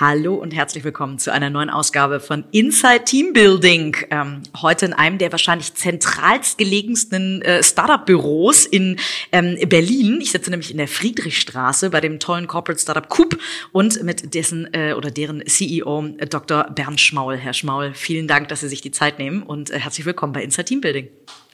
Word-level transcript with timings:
Hallo 0.00 0.36
und 0.36 0.52
herzlich 0.54 0.82
willkommen 0.82 1.18
zu 1.18 1.30
einer 1.30 1.50
neuen 1.50 1.68
Ausgabe 1.68 2.20
von 2.20 2.44
Inside 2.52 3.04
Team 3.04 3.34
Building. 3.34 3.94
Ähm, 4.10 4.42
heute 4.62 4.86
in 4.86 4.94
einem 4.94 5.18
der 5.18 5.30
wahrscheinlich 5.30 5.74
zentralst 5.74 6.56
gelegensten 6.56 7.42
äh, 7.42 7.62
Startup-Büros 7.62 8.64
in 8.64 8.96
ähm, 9.30 9.58
Berlin. 9.68 10.22
Ich 10.22 10.30
sitze 10.30 10.48
nämlich 10.48 10.70
in 10.70 10.78
der 10.78 10.88
Friedrichstraße 10.88 11.90
bei 11.90 12.00
dem 12.00 12.18
tollen 12.18 12.46
Corporate 12.46 12.80
Startup 12.80 13.06
Coop 13.10 13.38
und 13.72 14.02
mit 14.02 14.32
dessen 14.32 14.72
äh, 14.72 14.94
oder 14.94 15.10
deren 15.10 15.46
CEO 15.46 16.06
äh, 16.16 16.26
Dr. 16.26 16.64
Bernd 16.70 16.98
Schmaul. 16.98 17.36
Herr 17.36 17.52
Schmaul, 17.52 17.92
vielen 17.92 18.26
Dank, 18.26 18.48
dass 18.48 18.60
Sie 18.60 18.68
sich 18.68 18.80
die 18.80 18.92
Zeit 18.92 19.18
nehmen 19.18 19.42
und 19.42 19.68
äh, 19.68 19.80
herzlich 19.80 20.06
willkommen 20.06 20.32
bei 20.32 20.42
Inside 20.42 20.64
Team 20.64 20.80
Building. 20.80 21.08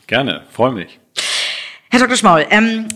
Gerne, 0.07 0.45
freue 0.53 0.71
mich. 0.71 1.01
Herr 1.91 1.99
Dr. 1.99 2.17
Schmaul, 2.17 2.47
ähm, 2.51 2.87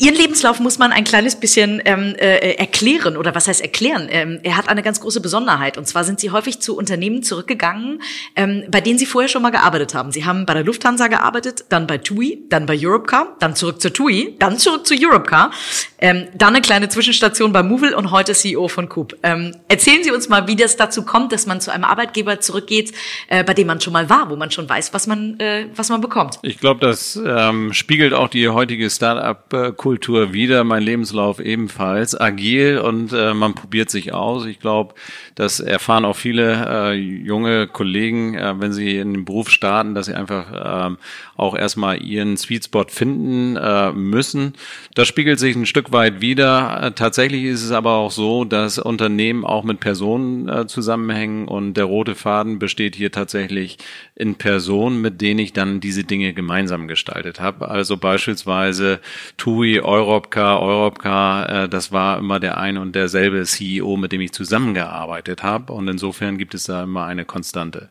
Ihren 0.00 0.14
Lebenslauf 0.14 0.60
muss 0.60 0.78
man 0.78 0.92
ein 0.92 1.02
kleines 1.02 1.34
bisschen 1.34 1.82
ähm, 1.84 2.14
äh, 2.18 2.54
erklären 2.54 3.16
oder 3.16 3.34
was 3.34 3.48
heißt 3.48 3.60
erklären? 3.60 4.06
Ähm, 4.10 4.38
er 4.44 4.56
hat 4.56 4.68
eine 4.68 4.82
ganz 4.82 5.00
große 5.00 5.20
Besonderheit 5.20 5.76
und 5.76 5.88
zwar 5.88 6.04
sind 6.04 6.20
Sie 6.20 6.30
häufig 6.30 6.60
zu 6.60 6.76
Unternehmen 6.76 7.24
zurückgegangen, 7.24 8.00
ähm, 8.36 8.64
bei 8.70 8.80
denen 8.80 8.98
Sie 8.98 9.06
vorher 9.06 9.28
schon 9.28 9.42
mal 9.42 9.50
gearbeitet 9.50 9.94
haben. 9.94 10.12
Sie 10.12 10.24
haben 10.24 10.46
bei 10.46 10.54
der 10.54 10.62
Lufthansa 10.62 11.08
gearbeitet, 11.08 11.64
dann 11.70 11.88
bei 11.88 11.98
TUI, 11.98 12.44
dann 12.48 12.66
bei 12.66 12.78
Europcar, 12.80 13.36
dann 13.40 13.56
zurück 13.56 13.80
zu 13.80 13.92
TUI, 13.92 14.36
dann 14.38 14.58
zurück 14.58 14.86
zu 14.86 14.94
Europcar, 14.94 15.50
ähm, 15.98 16.28
dann 16.34 16.54
eine 16.54 16.60
kleine 16.60 16.88
Zwischenstation 16.88 17.52
bei 17.52 17.62
Movil 17.62 17.94
und 17.94 18.10
heute 18.10 18.32
CEO 18.32 18.68
von 18.68 18.88
Coop. 18.88 19.16
Ähm, 19.22 19.54
erzählen 19.68 20.02
Sie 20.04 20.10
uns 20.10 20.28
mal, 20.28 20.46
wie 20.46 20.56
das 20.56 20.76
dazu 20.76 21.04
kommt, 21.04 21.32
dass 21.32 21.46
man 21.46 21.60
zu 21.60 21.72
einem 21.72 21.84
Arbeitgeber 21.84 22.40
zurückgeht, 22.40 22.92
äh, 23.28 23.44
bei 23.44 23.54
dem 23.54 23.66
man 23.66 23.80
schon 23.80 23.92
mal 23.92 24.08
war, 24.08 24.30
wo 24.30 24.36
man 24.36 24.50
schon 24.50 24.68
weiß, 24.68 24.94
was 24.94 25.06
man 25.06 25.38
äh, 25.40 25.66
was 25.74 25.88
man 25.88 26.00
bekommt. 26.00 26.38
Ich 26.42 26.58
glaube, 26.58 26.80
das 26.80 27.20
ähm, 27.24 27.72
spiegelt 27.72 28.14
auch 28.14 28.28
die 28.28 28.48
heutige 28.48 28.88
Start-up-Kultur 28.90 30.32
wieder. 30.32 30.64
Mein 30.64 30.82
Lebenslauf 30.82 31.40
ebenfalls 31.40 32.18
agil 32.18 32.78
und 32.78 33.12
äh, 33.12 33.34
man 33.34 33.54
probiert 33.54 33.90
sich 33.90 34.12
aus. 34.12 34.46
Ich 34.46 34.60
glaube, 34.60 34.94
das 35.34 35.60
erfahren 35.60 36.04
auch 36.04 36.16
viele 36.16 36.66
äh, 36.68 36.92
junge 36.94 37.66
Kollegen, 37.66 38.34
äh, 38.34 38.54
wenn 38.60 38.72
sie 38.72 38.98
in 38.98 39.14
den 39.14 39.24
Beruf 39.24 39.50
starten, 39.50 39.94
dass 39.94 40.06
sie 40.06 40.14
einfach 40.14 40.92
äh, 40.92 40.96
auch 41.36 41.56
erstmal 41.56 42.02
ihren 42.02 42.36
Sweet 42.36 42.64
Spot 42.64 42.86
finden 42.88 43.56
äh, 43.56 43.92
müssen. 43.92 44.54
Das 44.94 45.08
spiegelt 45.08 45.38
sich 45.38 45.54
ein 45.54 45.66
Stück 45.66 45.87
Weit 45.92 46.20
wieder. 46.20 46.82
Äh, 46.82 46.92
tatsächlich 46.92 47.44
ist 47.44 47.64
es 47.64 47.72
aber 47.72 47.92
auch 47.92 48.10
so, 48.10 48.44
dass 48.44 48.78
Unternehmen 48.78 49.44
auch 49.44 49.64
mit 49.64 49.80
Personen 49.80 50.48
äh, 50.48 50.66
zusammenhängen 50.66 51.48
und 51.48 51.74
der 51.74 51.84
rote 51.84 52.14
Faden 52.14 52.58
besteht 52.58 52.96
hier 52.96 53.12
tatsächlich 53.12 53.78
in 54.14 54.36
Personen, 54.36 55.00
mit 55.00 55.20
denen 55.20 55.40
ich 55.40 55.52
dann 55.52 55.80
diese 55.80 56.04
Dinge 56.04 56.32
gemeinsam 56.32 56.88
gestaltet 56.88 57.40
habe. 57.40 57.68
Also 57.68 57.96
beispielsweise 57.96 59.00
TUI, 59.36 59.80
Europcar, 59.80 60.60
Europcar, 60.60 61.64
äh, 61.64 61.68
das 61.68 61.92
war 61.92 62.18
immer 62.18 62.40
der 62.40 62.58
ein 62.58 62.78
und 62.78 62.94
derselbe 62.94 63.42
CEO, 63.44 63.96
mit 63.96 64.12
dem 64.12 64.20
ich 64.20 64.32
zusammengearbeitet 64.32 65.42
habe 65.42 65.72
und 65.72 65.88
insofern 65.88 66.38
gibt 66.38 66.54
es 66.54 66.64
da 66.64 66.82
immer 66.82 67.04
eine 67.04 67.24
Konstante. 67.24 67.88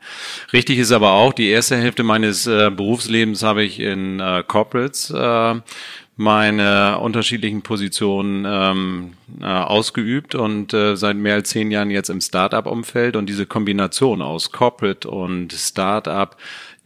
Richtig 0.54 0.80
ist 0.80 0.92
aber 0.92 1.12
auch, 1.12 1.34
die 1.34 1.50
erste 1.50 1.78
Hälfte 1.78 2.04
meines 2.04 2.48
äh, 2.48 2.70
Berufslebens 2.70 3.44
habe 3.44 3.64
ich 3.64 3.80
in 3.80 4.20
äh, 4.20 4.44
Corporates 4.48 5.10
äh, 5.10 5.56
meine 6.18 6.98
unterschiedlichen 6.98 7.62
Positionen 7.62 8.44
ähm, 8.48 9.14
äh, 9.40 9.46
ausgeübt 9.46 10.34
und 10.34 10.74
äh, 10.74 10.98
seit 10.98 11.16
mehr 11.16 11.36
als 11.36 11.50
zehn 11.50 11.70
Jahren 11.70 11.92
jetzt 11.92 12.10
im 12.10 12.22
Startup-Umfeld. 12.22 13.16
Und 13.16 13.28
diese 13.28 13.46
Kombination 13.46 14.24
aus 14.24 14.52
Corporate 14.52 15.08
und 15.08 15.54
Startup 15.54 16.36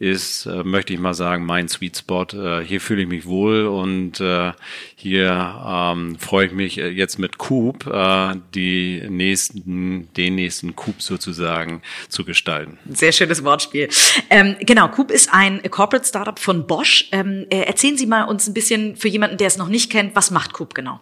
ist, 0.02 0.46
äh, 0.46 0.64
möchte 0.64 0.92
ich 0.92 0.98
mal 0.98 1.14
sagen, 1.14 1.46
mein 1.46 1.68
Sweet 1.68 1.96
Spot. 1.96 2.26
Äh, 2.32 2.64
hier 2.64 2.80
fühle 2.80 3.02
ich 3.02 3.08
mich 3.08 3.24
wohl 3.24 3.66
und 3.66 4.20
äh, 4.20 4.52
hier 4.96 5.62
ähm, 5.64 6.18
freue 6.18 6.46
ich 6.46 6.52
mich 6.52 6.78
äh, 6.78 6.88
jetzt 6.88 7.18
mit 7.18 7.38
Coop 7.38 7.86
äh, 7.86 8.34
die 8.54 9.04
nächsten, 9.08 10.12
den 10.14 10.34
nächsten 10.34 10.74
Coop 10.74 11.00
sozusagen 11.00 11.82
zu 12.08 12.24
gestalten. 12.24 12.78
Sehr 12.90 13.12
schönes 13.12 13.44
Wortspiel. 13.44 13.88
Ähm, 14.28 14.56
genau, 14.60 14.88
Coop 14.88 15.12
ist 15.12 15.32
ein 15.32 15.62
Corporate 15.70 16.06
Startup 16.06 16.38
von 16.38 16.66
Bosch. 16.66 17.08
Ähm, 17.12 17.46
äh, 17.50 17.60
erzählen 17.60 17.96
Sie 17.96 18.06
mal 18.06 18.24
uns 18.24 18.48
ein 18.48 18.54
bisschen 18.54 18.96
für 18.96 19.08
jemanden, 19.08 19.36
der 19.36 19.46
es 19.46 19.56
noch 19.56 19.68
nicht 19.68 19.90
kennt, 19.90 20.16
was 20.16 20.32
macht 20.32 20.52
Coop 20.52 20.74
genau? 20.74 21.00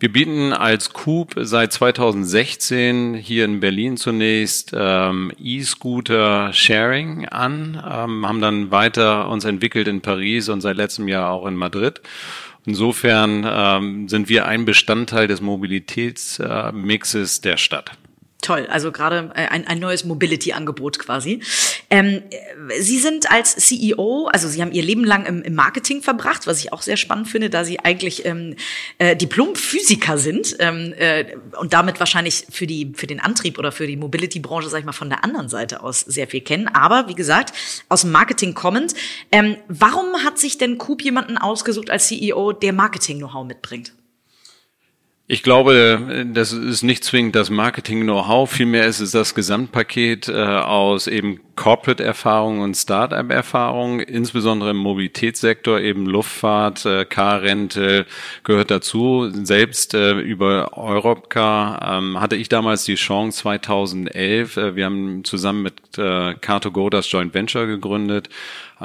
Wir 0.00 0.12
bieten 0.12 0.52
als 0.52 0.92
Coop 0.92 1.34
seit 1.36 1.72
2016 1.72 3.14
hier 3.14 3.44
in 3.44 3.58
Berlin 3.58 3.96
zunächst 3.96 4.70
ähm, 4.72 5.32
E-Scooter 5.42 6.52
Sharing 6.52 7.26
an, 7.26 7.74
ähm, 7.74 8.24
haben 8.24 8.40
dann 8.40 8.70
weiter 8.70 9.28
uns 9.28 9.44
entwickelt 9.44 9.88
in 9.88 10.00
Paris 10.00 10.48
und 10.50 10.60
seit 10.60 10.76
letztem 10.76 11.08
Jahr 11.08 11.32
auch 11.32 11.46
in 11.46 11.56
Madrid. 11.56 12.00
Insofern 12.64 13.44
ähm, 13.44 14.08
sind 14.08 14.28
wir 14.28 14.46
ein 14.46 14.64
Bestandteil 14.64 15.26
des 15.26 15.40
Mobilitätsmixes 15.40 17.38
äh, 17.38 17.42
der 17.42 17.56
Stadt. 17.56 17.90
Toll, 18.40 18.68
also 18.70 18.92
gerade 18.92 19.32
äh, 19.34 19.48
ein, 19.48 19.66
ein 19.66 19.80
neues 19.80 20.04
Mobility-Angebot 20.04 21.00
quasi. 21.00 21.42
Ähm, 21.90 22.22
Sie 22.78 22.98
sind 23.00 23.32
als 23.32 23.56
CEO, 23.56 24.28
also 24.32 24.46
Sie 24.46 24.62
haben 24.62 24.70
Ihr 24.70 24.84
Leben 24.84 25.02
lang 25.02 25.26
im, 25.26 25.42
im, 25.42 25.56
Marketing 25.56 26.02
verbracht, 26.02 26.46
was 26.46 26.60
ich 26.60 26.72
auch 26.72 26.82
sehr 26.82 26.96
spannend 26.96 27.26
finde, 27.26 27.50
da 27.50 27.64
Sie 27.64 27.80
eigentlich 27.80 28.24
ähm, 28.24 28.54
äh, 28.98 29.16
Diplom-Physiker 29.16 30.18
sind 30.18 30.54
ähm, 30.60 30.94
äh, 30.96 31.36
und 31.58 31.72
damit 31.72 31.98
wahrscheinlich 31.98 32.46
für 32.48 32.68
die 32.68 32.92
für 32.94 33.08
den 33.08 33.18
Antrieb 33.18 33.58
oder 33.58 33.72
für 33.72 33.88
die 33.88 33.96
Mobility-Branche, 33.96 34.68
sag 34.68 34.78
ich 34.78 34.86
mal, 34.86 34.92
von 34.92 35.08
der 35.08 35.24
anderen 35.24 35.48
Seite 35.48 35.82
aus 35.82 36.00
sehr 36.00 36.28
viel 36.28 36.40
kennen. 36.40 36.68
Aber 36.68 37.08
wie 37.08 37.16
gesagt, 37.16 37.52
aus 37.88 38.02
dem 38.02 38.12
Marketing 38.12 38.54
kommend, 38.54 38.94
ähm, 39.32 39.56
warum 39.66 40.24
hat 40.24 40.38
sich 40.38 40.58
denn 40.58 40.78
Coop 40.78 41.02
jemanden 41.02 41.38
ausgesucht 41.38 41.90
als 41.90 42.06
CEO, 42.06 42.52
der 42.52 42.72
Marketing-Know-how 42.72 43.44
mitbringt? 43.44 43.92
Ich 45.30 45.42
glaube, 45.42 46.24
das 46.32 46.52
ist 46.52 46.82
nicht 46.82 47.04
zwingend 47.04 47.36
das 47.36 47.50
Marketing-Know-how, 47.50 48.50
vielmehr 48.50 48.86
ist 48.86 49.00
es 49.00 49.10
das 49.10 49.34
Gesamtpaket 49.34 50.28
äh, 50.28 50.32
aus 50.32 51.06
eben 51.06 51.40
Corporate-Erfahrung 51.54 52.60
und 52.60 52.74
Start-up-Erfahrung, 52.74 54.00
insbesondere 54.00 54.70
im 54.70 54.78
Mobilitätssektor, 54.78 55.80
eben 55.80 56.06
Luftfahrt, 56.06 56.86
äh, 56.86 57.04
Car-Rental 57.04 58.06
gehört 58.42 58.70
dazu. 58.70 59.28
Selbst 59.30 59.92
äh, 59.92 60.12
über 60.12 60.78
Europcar 60.78 61.98
ähm, 61.98 62.18
hatte 62.18 62.36
ich 62.36 62.48
damals 62.48 62.84
die 62.84 62.94
Chance 62.94 63.40
2011, 63.40 64.56
äh, 64.56 64.76
wir 64.76 64.86
haben 64.86 65.24
zusammen 65.24 65.62
mit 65.62 65.74
äh, 65.98 66.36
Car2Go 66.36 66.88
das 66.88 67.10
Joint 67.10 67.34
Venture 67.34 67.66
gegründet, 67.66 68.30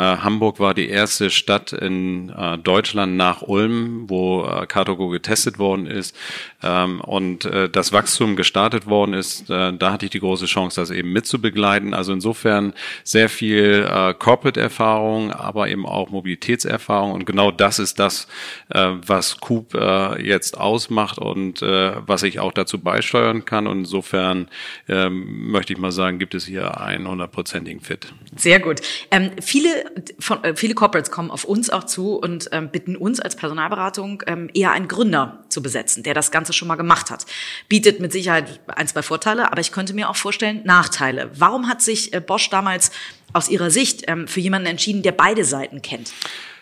Hamburg 0.02 0.59
war 0.59 0.74
die 0.74 0.90
erste 0.90 1.30
Stadt 1.30 1.74
in 1.74 2.30
äh, 2.30 2.58
Deutschland 2.58 3.16
nach 3.16 3.42
Ulm, 3.42 4.09
wo 4.09 4.44
äh, 4.46 4.66
Cartogo 4.66 5.09
getestet 5.09 5.59
worden 5.59 5.86
ist 5.86 6.16
ähm, 6.64 7.02
und 7.02 7.46
äh, 7.46 7.70
das 7.70 7.94
Wachstum 7.94 8.36
gestartet 8.36 8.88
worden 8.88 9.14
ist. 9.14 9.50
Äh, 9.50 9.74
da 9.74 9.92
hatte 9.92 10.06
ich 10.06 10.12
die 10.12 10.20
große 10.20 10.46
Chance, 10.46 10.81
das 10.81 10.90
eben 10.90 11.12
mitzubegleiten. 11.12 11.94
Also 11.94 12.14
insofern 12.14 12.74
sehr 13.04 13.30
viel 13.30 13.88
äh, 13.90 14.14
Corporate-Erfahrung, 14.14 15.31
aber 15.31 15.70
eben 15.70 15.86
auch 15.86 16.10
Mobilitätserfahrung 16.10 17.12
und 17.12 17.25
genau 17.25 17.52
das 17.52 17.80
ist 17.80 18.00
das, 18.00 18.28
äh, 18.70 18.92
was 19.06 19.40
Coop 19.40 19.75
äh, 19.75 20.25
jetzt 20.25 20.58
ausmacht 20.58 21.18
und 21.18 21.62
äh, 21.62 21.94
was 22.06 22.24
ich 22.24 22.40
auch 22.40 22.52
dazu 22.52 22.80
beisteuern 22.80 23.46
kann. 23.46 23.68
Und 23.68 23.80
insofern 23.80 24.48
ähm, 24.88 25.52
möchte 25.52 25.74
ich 25.74 25.80
mal 25.80 25.92
sagen, 25.92 26.20
gibt 26.20 26.36
es 26.36 26.46
hier 26.46 26.80
einen 26.80 27.08
hundertprozentigen 27.08 27.81
Fit. 27.81 28.14
Sehr 28.36 28.60
gut. 28.60 28.81
Ähm, 29.12 29.31
viele 29.42 29.82
von, 30.19 30.44
äh, 30.44 30.55
viele 30.55 30.73
Corporates 30.73 31.11
kommen 31.11 31.31
auf 31.31 31.44
uns 31.44 31.69
auch 31.69 31.83
zu 31.83 32.16
und 32.16 32.49
ähm, 32.51 32.69
bitten 32.69 32.95
uns 32.95 33.19
als 33.19 33.35
Personalberatung 33.35 34.23
ähm, 34.27 34.49
eher 34.53 34.71
einen 34.71 34.88
Gründer 34.88 35.44
zu 35.50 35.62
besetzen, 35.62 36.03
der 36.03 36.13
das 36.13 36.31
Ganze 36.31 36.53
schon 36.53 36.68
mal 36.68 36.75
gemacht 36.75 37.12
hat. 37.12 37.25
Bietet 37.69 38.00
mit 38.00 38.12
Sicherheit 38.12 38.59
ein, 38.68 38.88
zwei 38.88 39.01
Vorteile, 39.01 39.51
aber 39.51 39.62
ich 39.62 39.71
könnte 39.71 39.94
mir 39.94 40.09
auch 40.09 40.15
vorstellen 40.15 40.62
Nachteile. 40.63 41.30
Warum 41.35 41.68
hat 41.68 41.81
sich 41.81 42.13
äh, 42.13 42.19
Bosch 42.19 42.50
damals 42.50 42.91
aus 43.33 43.50
Ihrer 43.50 43.71
Sicht 43.71 44.03
ähm, 44.07 44.27
für 44.27 44.39
jemanden 44.39 44.68
entschieden, 44.68 45.01
der 45.01 45.12
beide 45.12 45.45
Seiten 45.45 45.81
kennt? 45.81 46.12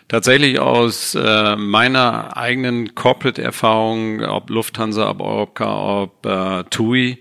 Tatsächlich 0.08 0.58
aus 0.58 1.14
äh, 1.14 1.56
meiner 1.56 2.36
eigenen 2.36 2.94
Corporate-Erfahrung, 2.94 4.22
ob 4.22 4.50
Lufthansa, 4.50 5.08
ob 5.08 5.20
Europcar, 5.22 6.02
ob 6.02 6.26
äh, 6.26 6.64
TUI, 6.64 7.18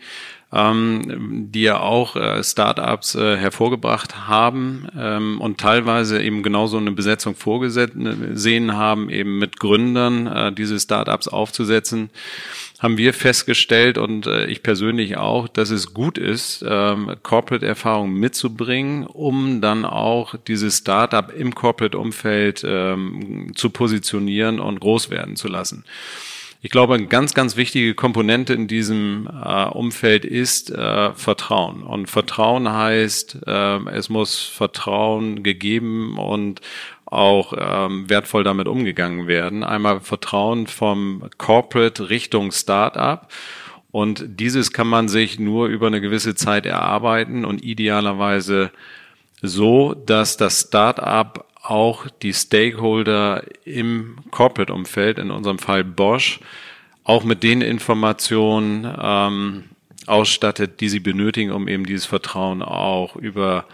ähm, 0.54 1.50
die 1.52 1.64
ja 1.64 1.80
auch 1.80 2.16
äh, 2.16 2.44
Startups 2.44 3.16
äh, 3.16 3.38
hervorgebracht 3.38 4.28
haben 4.28 4.88
ähm, 4.98 5.40
und 5.40 5.60
teilweise 5.60 6.22
eben 6.22 6.44
genauso 6.44 6.78
eine 6.78 6.92
Besetzung 6.92 7.36
vorgesehen 7.36 8.76
haben, 8.76 9.10
eben 9.10 9.40
mit 9.40 9.60
Gründern 9.60 10.28
äh, 10.28 10.52
diese 10.52 10.80
Startups 10.80 11.28
aufzusetzen 11.28 12.10
haben 12.82 12.98
wir 12.98 13.14
festgestellt 13.14 14.00
und 14.00 14.26
äh, 14.26 14.48
ich 14.48 14.64
persönlich 14.64 15.16
auch, 15.16 15.48
dass 15.48 15.70
es 15.70 15.94
gut 15.94 16.18
ist, 16.18 16.66
ähm, 16.68 17.16
Corporate-Erfahrung 17.22 18.12
mitzubringen, 18.12 19.06
um 19.06 19.62
dann 19.62 19.86
auch 19.86 20.34
dieses 20.48 20.80
Startup 20.80 21.32
im 21.32 21.54
Corporate-Umfeld 21.54 22.64
ähm, 22.66 23.52
zu 23.54 23.70
positionieren 23.70 24.60
und 24.60 24.80
groß 24.80 25.12
werden 25.12 25.36
zu 25.36 25.48
lassen. 25.48 25.86
Ich 26.64 26.70
glaube, 26.70 26.94
eine 26.94 27.08
ganz, 27.08 27.34
ganz 27.34 27.56
wichtige 27.56 27.96
Komponente 27.96 28.54
in 28.54 28.68
diesem 28.68 29.28
äh, 29.28 29.66
Umfeld 29.66 30.26
ist 30.26 30.70
äh, 30.70 31.12
Vertrauen. 31.14 31.82
Und 31.82 32.08
Vertrauen 32.08 32.72
heißt, 32.72 33.40
äh, 33.48 33.90
es 33.90 34.10
muss 34.10 34.40
Vertrauen 34.40 35.42
gegeben 35.42 36.20
und 36.20 36.62
auch 37.06 37.54
ähm, 37.58 38.08
wertvoll 38.12 38.44
damit 38.44 38.68
umgegangen 38.68 39.26
werden. 39.26 39.64
Einmal 39.64 40.02
Vertrauen 40.02 40.68
vom 40.68 41.24
Corporate 41.40 42.12
Richtung 42.12 42.52
Startup. 42.52 43.28
Und 43.90 44.24
dieses 44.40 44.72
kann 44.72 44.88
man 44.88 45.08
sich 45.08 45.40
nur 45.40 45.68
über 45.68 45.88
eine 45.88 46.00
gewisse 46.00 46.36
Zeit 46.36 46.68
erarbeiten 46.68 47.44
und 47.44 47.64
idealerweise 47.64 48.70
so, 49.42 49.96
dass 49.96 50.38
das 50.38 50.62
Startup 50.68 51.44
auch 51.62 52.08
die 52.22 52.34
Stakeholder 52.34 53.44
im 53.66 54.18
Corporate-Umfeld, 54.32 55.20
in 55.20 55.32
unserem 55.32 55.60
Fall 55.60 55.84
Bosch, 55.84 56.40
auch 57.04 57.24
mit 57.24 57.44
den 57.44 57.62
Informationen 57.62 58.92
ähm, 59.00 59.64
ausstattet, 60.08 60.82
die 60.82 60.90
sie 60.90 61.00
benötigen, 61.00 61.52
um 61.52 61.68
eben 61.68 61.86
dieses 61.86 62.06
Vertrauen 62.06 62.62
auch 62.62 63.16
über 63.16 63.66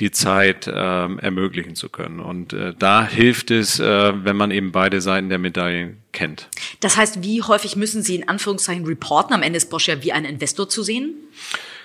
die 0.00 0.10
Zeit 0.10 0.70
ähm, 0.72 1.18
ermöglichen 1.18 1.76
zu 1.76 1.88
können. 1.88 2.18
Und 2.18 2.52
äh, 2.52 2.74
da 2.78 3.06
hilft 3.06 3.50
es, 3.50 3.78
äh, 3.78 4.12
wenn 4.24 4.36
man 4.36 4.50
eben 4.50 4.72
beide 4.72 5.00
Seiten 5.00 5.28
der 5.28 5.38
Medaille 5.38 5.96
kennt. 6.12 6.48
Das 6.80 6.96
heißt, 6.96 7.22
wie 7.22 7.42
häufig 7.42 7.76
müssen 7.76 8.02
Sie 8.02 8.16
in 8.16 8.28
Anführungszeichen 8.28 8.84
reporten? 8.84 9.34
Am 9.34 9.42
Ende 9.42 9.58
ist 9.58 9.70
Bosch 9.70 9.88
ja 9.88 10.02
wie 10.02 10.12
ein 10.12 10.24
Investor 10.24 10.68
zu 10.68 10.82
sehen. 10.82 11.14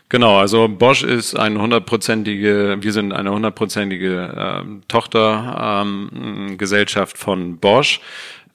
Genau, 0.10 0.38
also 0.38 0.70
Bosch 0.70 1.04
ist 1.04 1.36
eine 1.36 1.60
hundertprozentige, 1.60 2.78
wir 2.80 2.94
sind 2.94 3.12
eine 3.12 3.30
hundertprozentige 3.32 4.34
ähm, 4.38 4.82
Tochtergesellschaft 4.88 7.18
ähm, 7.18 7.22
von 7.22 7.58
Bosch. 7.58 8.00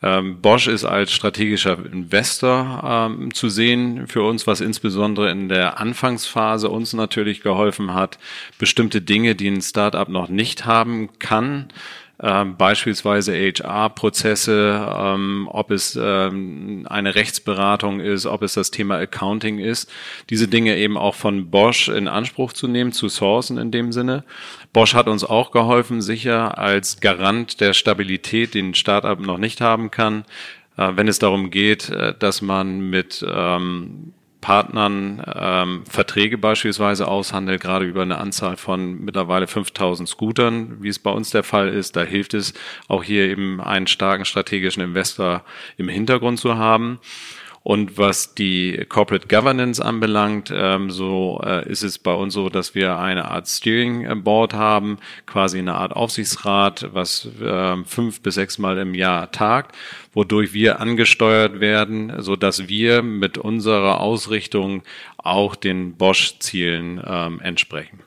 Ähm, 0.02 0.40
Bosch 0.40 0.66
ist 0.66 0.86
als 0.86 1.12
strategischer 1.12 1.76
Investor 1.92 2.82
ähm, 2.84 3.34
zu 3.34 3.50
sehen 3.50 4.08
für 4.08 4.22
uns, 4.22 4.46
was 4.46 4.62
insbesondere 4.62 5.30
in 5.30 5.50
der 5.50 5.78
Anfangsphase 5.78 6.70
uns 6.70 6.94
natürlich 6.94 7.42
geholfen 7.42 7.92
hat, 7.92 8.18
bestimmte 8.58 9.02
Dinge, 9.02 9.34
die 9.34 9.48
ein 9.48 9.60
Startup 9.60 10.08
noch 10.08 10.28
nicht 10.28 10.64
haben 10.64 11.10
kann, 11.18 11.68
ähm, 12.22 12.56
beispielsweise 12.56 13.34
HR-Prozesse, 13.34 14.86
ähm, 14.96 15.48
ob 15.50 15.72
es 15.72 15.98
ähm, 16.00 16.86
eine 16.88 17.16
Rechtsberatung 17.16 17.98
ist, 17.98 18.26
ob 18.26 18.42
es 18.42 18.54
das 18.54 18.70
Thema 18.70 18.96
Accounting 18.98 19.58
ist, 19.58 19.90
diese 20.30 20.46
Dinge 20.46 20.76
eben 20.76 20.96
auch 20.96 21.16
von 21.16 21.50
Bosch 21.50 21.88
in 21.88 22.06
Anspruch 22.06 22.52
zu 22.52 22.68
nehmen, 22.68 22.92
zu 22.92 23.08
sourcen 23.08 23.58
in 23.58 23.72
dem 23.72 23.90
Sinne. 23.90 24.24
Bosch 24.72 24.94
hat 24.94 25.08
uns 25.08 25.24
auch 25.24 25.50
geholfen, 25.50 26.00
sicher 26.00 26.58
als 26.58 27.00
Garant 27.00 27.60
der 27.60 27.72
Stabilität, 27.72 28.54
den 28.54 28.74
Startup 28.74 29.18
noch 29.18 29.38
nicht 29.38 29.60
haben 29.60 29.90
kann, 29.90 30.24
äh, 30.76 30.92
wenn 30.94 31.08
es 31.08 31.18
darum 31.18 31.50
geht, 31.50 31.88
äh, 31.90 32.14
dass 32.16 32.40
man 32.40 32.88
mit 32.88 33.24
ähm, 33.28 34.12
Partnern 34.42 35.24
ähm, 35.34 35.84
Verträge 35.88 36.36
beispielsweise 36.36 37.08
aushandelt, 37.08 37.62
gerade 37.62 37.86
über 37.86 38.02
eine 38.02 38.18
Anzahl 38.18 38.58
von 38.58 39.02
mittlerweile 39.02 39.46
5000 39.46 40.06
Scootern, 40.06 40.82
wie 40.82 40.88
es 40.88 40.98
bei 40.98 41.10
uns 41.10 41.30
der 41.30 41.44
Fall 41.44 41.68
ist. 41.68 41.96
Da 41.96 42.02
hilft 42.02 42.34
es 42.34 42.52
auch 42.88 43.02
hier 43.02 43.24
eben 43.30 43.62
einen 43.62 43.86
starken 43.86 44.26
strategischen 44.26 44.82
Investor 44.82 45.44
im 45.78 45.88
Hintergrund 45.88 46.40
zu 46.40 46.58
haben. 46.58 46.98
Und 47.62 47.96
was 47.96 48.34
die 48.34 48.84
Corporate 48.88 49.28
Governance 49.28 49.80
anbelangt, 49.80 50.52
ähm, 50.52 50.90
so 50.90 51.40
äh, 51.44 51.68
ist 51.68 51.82
es 51.82 51.98
bei 51.98 52.12
uns 52.12 52.34
so, 52.34 52.48
dass 52.48 52.74
wir 52.74 52.98
eine 52.98 53.30
Art 53.30 53.46
Steering 53.46 54.22
Board 54.24 54.54
haben, 54.54 54.98
quasi 55.26 55.58
eine 55.58 55.74
Art 55.74 55.92
Aufsichtsrat, 55.92 56.88
was 56.92 57.28
äh, 57.40 57.76
fünf 57.84 58.20
bis 58.20 58.34
sechs 58.34 58.58
Mal 58.58 58.78
im 58.78 58.94
Jahr 58.94 59.30
tagt, 59.30 59.76
wodurch 60.12 60.52
wir 60.52 60.80
angesteuert 60.80 61.60
werden, 61.60 62.12
so 62.18 62.34
dass 62.34 62.68
wir 62.68 63.02
mit 63.02 63.38
unserer 63.38 64.00
Ausrichtung 64.00 64.82
auch 65.18 65.54
den 65.54 65.94
Bosch-Zielen 65.94 67.00
ähm, 67.06 67.40
entsprechen. 67.40 68.00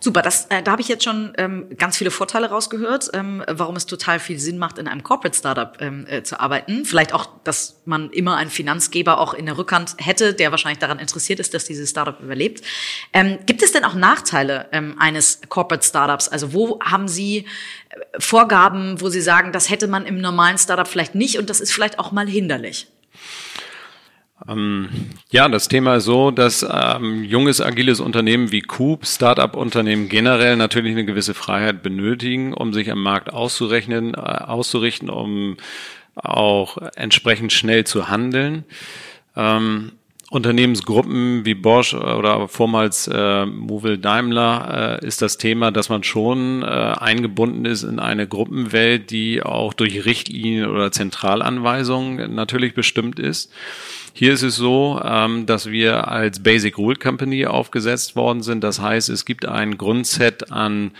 Super, 0.00 0.22
das, 0.22 0.46
äh, 0.46 0.62
da 0.62 0.72
habe 0.72 0.82
ich 0.82 0.88
jetzt 0.88 1.04
schon 1.04 1.32
ähm, 1.38 1.68
ganz 1.78 1.96
viele 1.96 2.10
Vorteile 2.10 2.50
rausgehört, 2.50 3.10
ähm, 3.14 3.42
warum 3.48 3.76
es 3.76 3.86
total 3.86 4.20
viel 4.20 4.38
Sinn 4.38 4.58
macht, 4.58 4.78
in 4.78 4.88
einem 4.88 5.02
Corporate 5.02 5.36
Startup 5.36 5.76
ähm, 5.80 6.06
äh, 6.08 6.22
zu 6.22 6.40
arbeiten. 6.40 6.84
Vielleicht 6.84 7.12
auch, 7.12 7.28
dass 7.44 7.80
man 7.84 8.10
immer 8.10 8.36
einen 8.36 8.50
Finanzgeber 8.50 9.18
auch 9.18 9.34
in 9.34 9.46
der 9.46 9.56
Rückhand 9.56 9.96
hätte, 9.98 10.34
der 10.34 10.50
wahrscheinlich 10.50 10.78
daran 10.78 10.98
interessiert 10.98 11.40
ist, 11.40 11.54
dass 11.54 11.64
dieses 11.64 11.90
Startup 11.90 12.20
überlebt. 12.20 12.62
Ähm, 13.12 13.38
gibt 13.46 13.62
es 13.62 13.72
denn 13.72 13.84
auch 13.84 13.94
Nachteile 13.94 14.68
ähm, 14.72 14.96
eines 14.98 15.40
Corporate 15.48 15.86
Startups? 15.86 16.28
Also 16.28 16.52
wo 16.52 16.80
haben 16.80 17.08
Sie 17.08 17.38
äh, 17.38 18.20
Vorgaben, 18.20 19.00
wo 19.00 19.08
Sie 19.08 19.20
sagen, 19.20 19.52
das 19.52 19.70
hätte 19.70 19.88
man 19.88 20.06
im 20.06 20.20
normalen 20.20 20.58
Startup 20.58 20.86
vielleicht 20.86 21.14
nicht 21.14 21.38
und 21.38 21.50
das 21.50 21.60
ist 21.60 21.72
vielleicht 21.72 21.98
auch 21.98 22.12
mal 22.12 22.26
hinderlich? 22.26 22.88
Ähm, 24.48 24.88
ja, 25.30 25.48
das 25.48 25.68
Thema 25.68 25.96
ist 25.96 26.04
so, 26.04 26.30
dass 26.30 26.66
ähm, 26.68 27.24
junges, 27.24 27.60
agiles 27.60 28.00
Unternehmen 28.00 28.52
wie 28.52 28.60
Coop, 28.60 29.06
Start-up-Unternehmen 29.06 30.08
generell 30.08 30.56
natürlich 30.56 30.92
eine 30.92 31.04
gewisse 31.04 31.34
Freiheit 31.34 31.82
benötigen, 31.82 32.52
um 32.52 32.72
sich 32.72 32.90
am 32.90 33.02
Markt 33.02 33.32
auszurechnen, 33.32 34.14
äh, 34.14 34.18
auszurichten, 34.18 35.08
um 35.08 35.56
auch 36.16 36.78
entsprechend 36.96 37.52
schnell 37.52 37.84
zu 37.84 38.08
handeln. 38.08 38.64
Ähm, 39.36 39.92
Unternehmensgruppen 40.34 41.44
wie 41.44 41.54
Bosch 41.54 41.94
oder 41.94 42.48
vormals 42.48 43.06
äh, 43.06 43.46
Movil 43.46 43.98
Daimler 43.98 45.00
äh, 45.00 45.06
ist 45.06 45.22
das 45.22 45.38
Thema, 45.38 45.70
dass 45.70 45.88
man 45.88 46.02
schon 46.02 46.62
äh, 46.62 46.66
eingebunden 46.66 47.64
ist 47.64 47.84
in 47.84 48.00
eine 48.00 48.26
Gruppenwelt, 48.26 49.12
die 49.12 49.44
auch 49.44 49.72
durch 49.74 50.04
Richtlinien 50.04 50.68
oder 50.68 50.90
Zentralanweisungen 50.90 52.34
natürlich 52.34 52.74
bestimmt 52.74 53.20
ist. 53.20 53.52
Hier 54.12 54.32
ist 54.32 54.42
es 54.42 54.56
so, 54.56 55.00
ähm, 55.04 55.46
dass 55.46 55.70
wir 55.70 56.08
als 56.08 56.42
Basic 56.42 56.78
Rule 56.78 56.96
Company 56.96 57.46
aufgesetzt 57.46 58.16
worden 58.16 58.42
sind. 58.42 58.64
Das 58.64 58.80
heißt, 58.80 59.10
es 59.10 59.24
gibt 59.24 59.46
ein 59.46 59.78
Grundset 59.78 60.50
an 60.50 60.90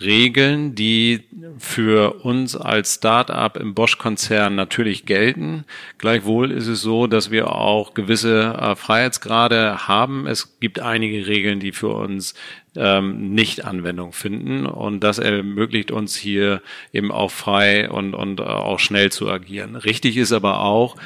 Regeln, 0.00 0.76
die 0.76 1.24
für 1.58 2.24
uns 2.24 2.54
als 2.54 2.94
Start-up 2.94 3.56
im 3.56 3.74
Bosch-Konzern 3.74 4.54
natürlich 4.54 5.06
gelten. 5.06 5.64
Gleichwohl 5.98 6.52
ist 6.52 6.68
es 6.68 6.82
so, 6.82 7.08
dass 7.08 7.32
wir 7.32 7.52
auch 7.52 7.94
gewisse 7.94 8.54
äh, 8.58 8.76
Freiheitsgrade 8.76 9.88
haben. 9.88 10.26
Es 10.28 10.60
gibt 10.60 10.78
einige 10.78 11.26
Regeln, 11.26 11.58
die 11.58 11.72
für 11.72 11.88
uns 11.88 12.34
ähm, 12.76 13.34
nicht 13.34 13.64
Anwendung 13.64 14.12
finden 14.12 14.66
und 14.66 15.00
das 15.00 15.18
ermöglicht 15.18 15.90
uns 15.90 16.14
hier 16.14 16.62
eben 16.92 17.10
auch 17.10 17.32
frei 17.32 17.90
und, 17.90 18.14
und 18.14 18.38
äh, 18.38 18.44
auch 18.44 18.78
schnell 18.78 19.10
zu 19.10 19.28
agieren. 19.28 19.74
Richtig 19.74 20.16
ist 20.16 20.30
aber 20.30 20.60
auch, 20.60 20.96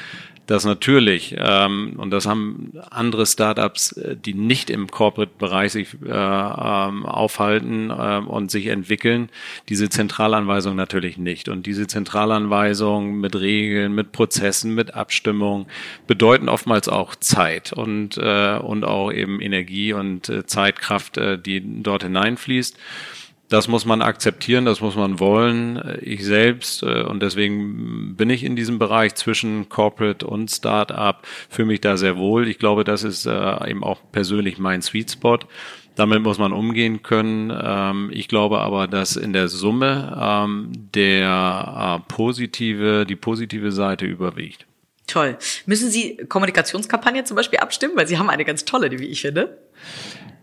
dass 0.47 0.65
natürlich, 0.65 1.35
ähm, 1.39 1.95
und 1.97 2.11
das 2.11 2.27
haben 2.27 2.73
andere 2.91 3.27
Startups, 3.27 3.93
äh, 3.93 4.17
die 4.17 4.35
nicht 4.35 4.71
im 4.71 4.89
Corporate-Bereich 4.89 5.73
sich 5.73 5.95
äh, 6.05 6.09
ähm, 6.09 7.07
aufhalten 7.07 7.91
äh, 7.91 8.23
und 8.27 8.51
sich 8.51 8.67
entwickeln, 8.67 9.29
diese 9.69 9.89
Zentralanweisung 9.89 10.75
natürlich 10.75 11.17
nicht. 11.17 11.49
Und 11.49 11.67
diese 11.67 11.87
Zentralanweisung 11.87 13.21
mit 13.21 13.37
Regeln, 13.37 13.95
mit 13.95 14.13
Prozessen, 14.13 14.75
mit 14.75 14.95
Abstimmung 14.95 15.67
bedeuten 16.07 16.49
oftmals 16.49 16.89
auch 16.89 17.15
Zeit 17.15 17.73
und, 17.73 18.19
äh, 18.19 18.59
und 18.59 18.85
auch 18.85 19.13
eben 19.13 19.41
Energie 19.41 19.93
und 19.93 20.29
äh, 20.29 20.45
Zeitkraft, 20.47 21.17
äh, 21.19 21.39
die 21.39 21.63
dort 21.83 22.03
hineinfließt. 22.03 22.77
Das 23.53 23.69
muss 23.69 23.85
man 23.85 24.01
akzeptieren, 24.01 24.65
das 24.65 24.81
muss 24.81 24.97
man 24.97 25.21
wollen. 25.21 25.99
Ich 26.01 26.25
selbst, 26.25 26.83
äh, 26.83 27.03
und 27.03 27.23
deswegen 27.23 28.17
bin 28.17 28.31
ich 28.31 28.45
in 28.45 28.57
diesem 28.57 28.79
Bereich 28.79 29.15
zwischen 29.15 29.69
Corporate 29.69 30.27
und 30.27 30.51
Startup, 30.51 31.19
fühle 31.51 31.69
mich 31.69 31.83
da 31.83 31.99
sehr 31.99 32.17
wohl. 32.17 32.49
Ich 32.49 32.59
glaube, 32.59 32.83
das 32.83 33.05
ist 33.05 33.27
äh, 33.27 33.71
eben 33.71 33.85
auch 33.85 34.01
persönlich 34.11 34.59
mein 34.59 34.81
Sweet 34.81 35.11
Spot. 35.11 35.39
Damit 35.97 36.23
muss 36.23 36.39
man 36.39 36.55
umgehen 36.55 37.03
können. 37.03 37.53
Ähm, 37.55 38.11
ich 38.15 38.29
glaube 38.29 38.61
aber, 38.61 38.87
dass 38.87 39.17
in 39.17 39.35
der 39.35 39.49
Summe 39.49 40.19
ähm, 40.19 40.73
der 40.95 42.01
äh, 42.01 42.11
positive, 42.11 43.05
die 43.05 43.17
positive 43.17 43.71
Seite 43.71 44.07
überwiegt. 44.07 44.65
Toll. 45.07 45.37
Müssen 45.67 45.91
Sie 45.91 46.17
Kommunikationskampagne 46.27 47.25
zum 47.25 47.37
Beispiel 47.37 47.59
abstimmen? 47.59 47.97
Weil 47.97 48.07
Sie 48.07 48.17
haben 48.17 48.31
eine 48.31 48.47
ganz 48.47 48.65
tolle, 48.65 48.89
die 48.89 48.99
wie 48.99 49.09
ich 49.09 49.21
finde. 49.21 49.59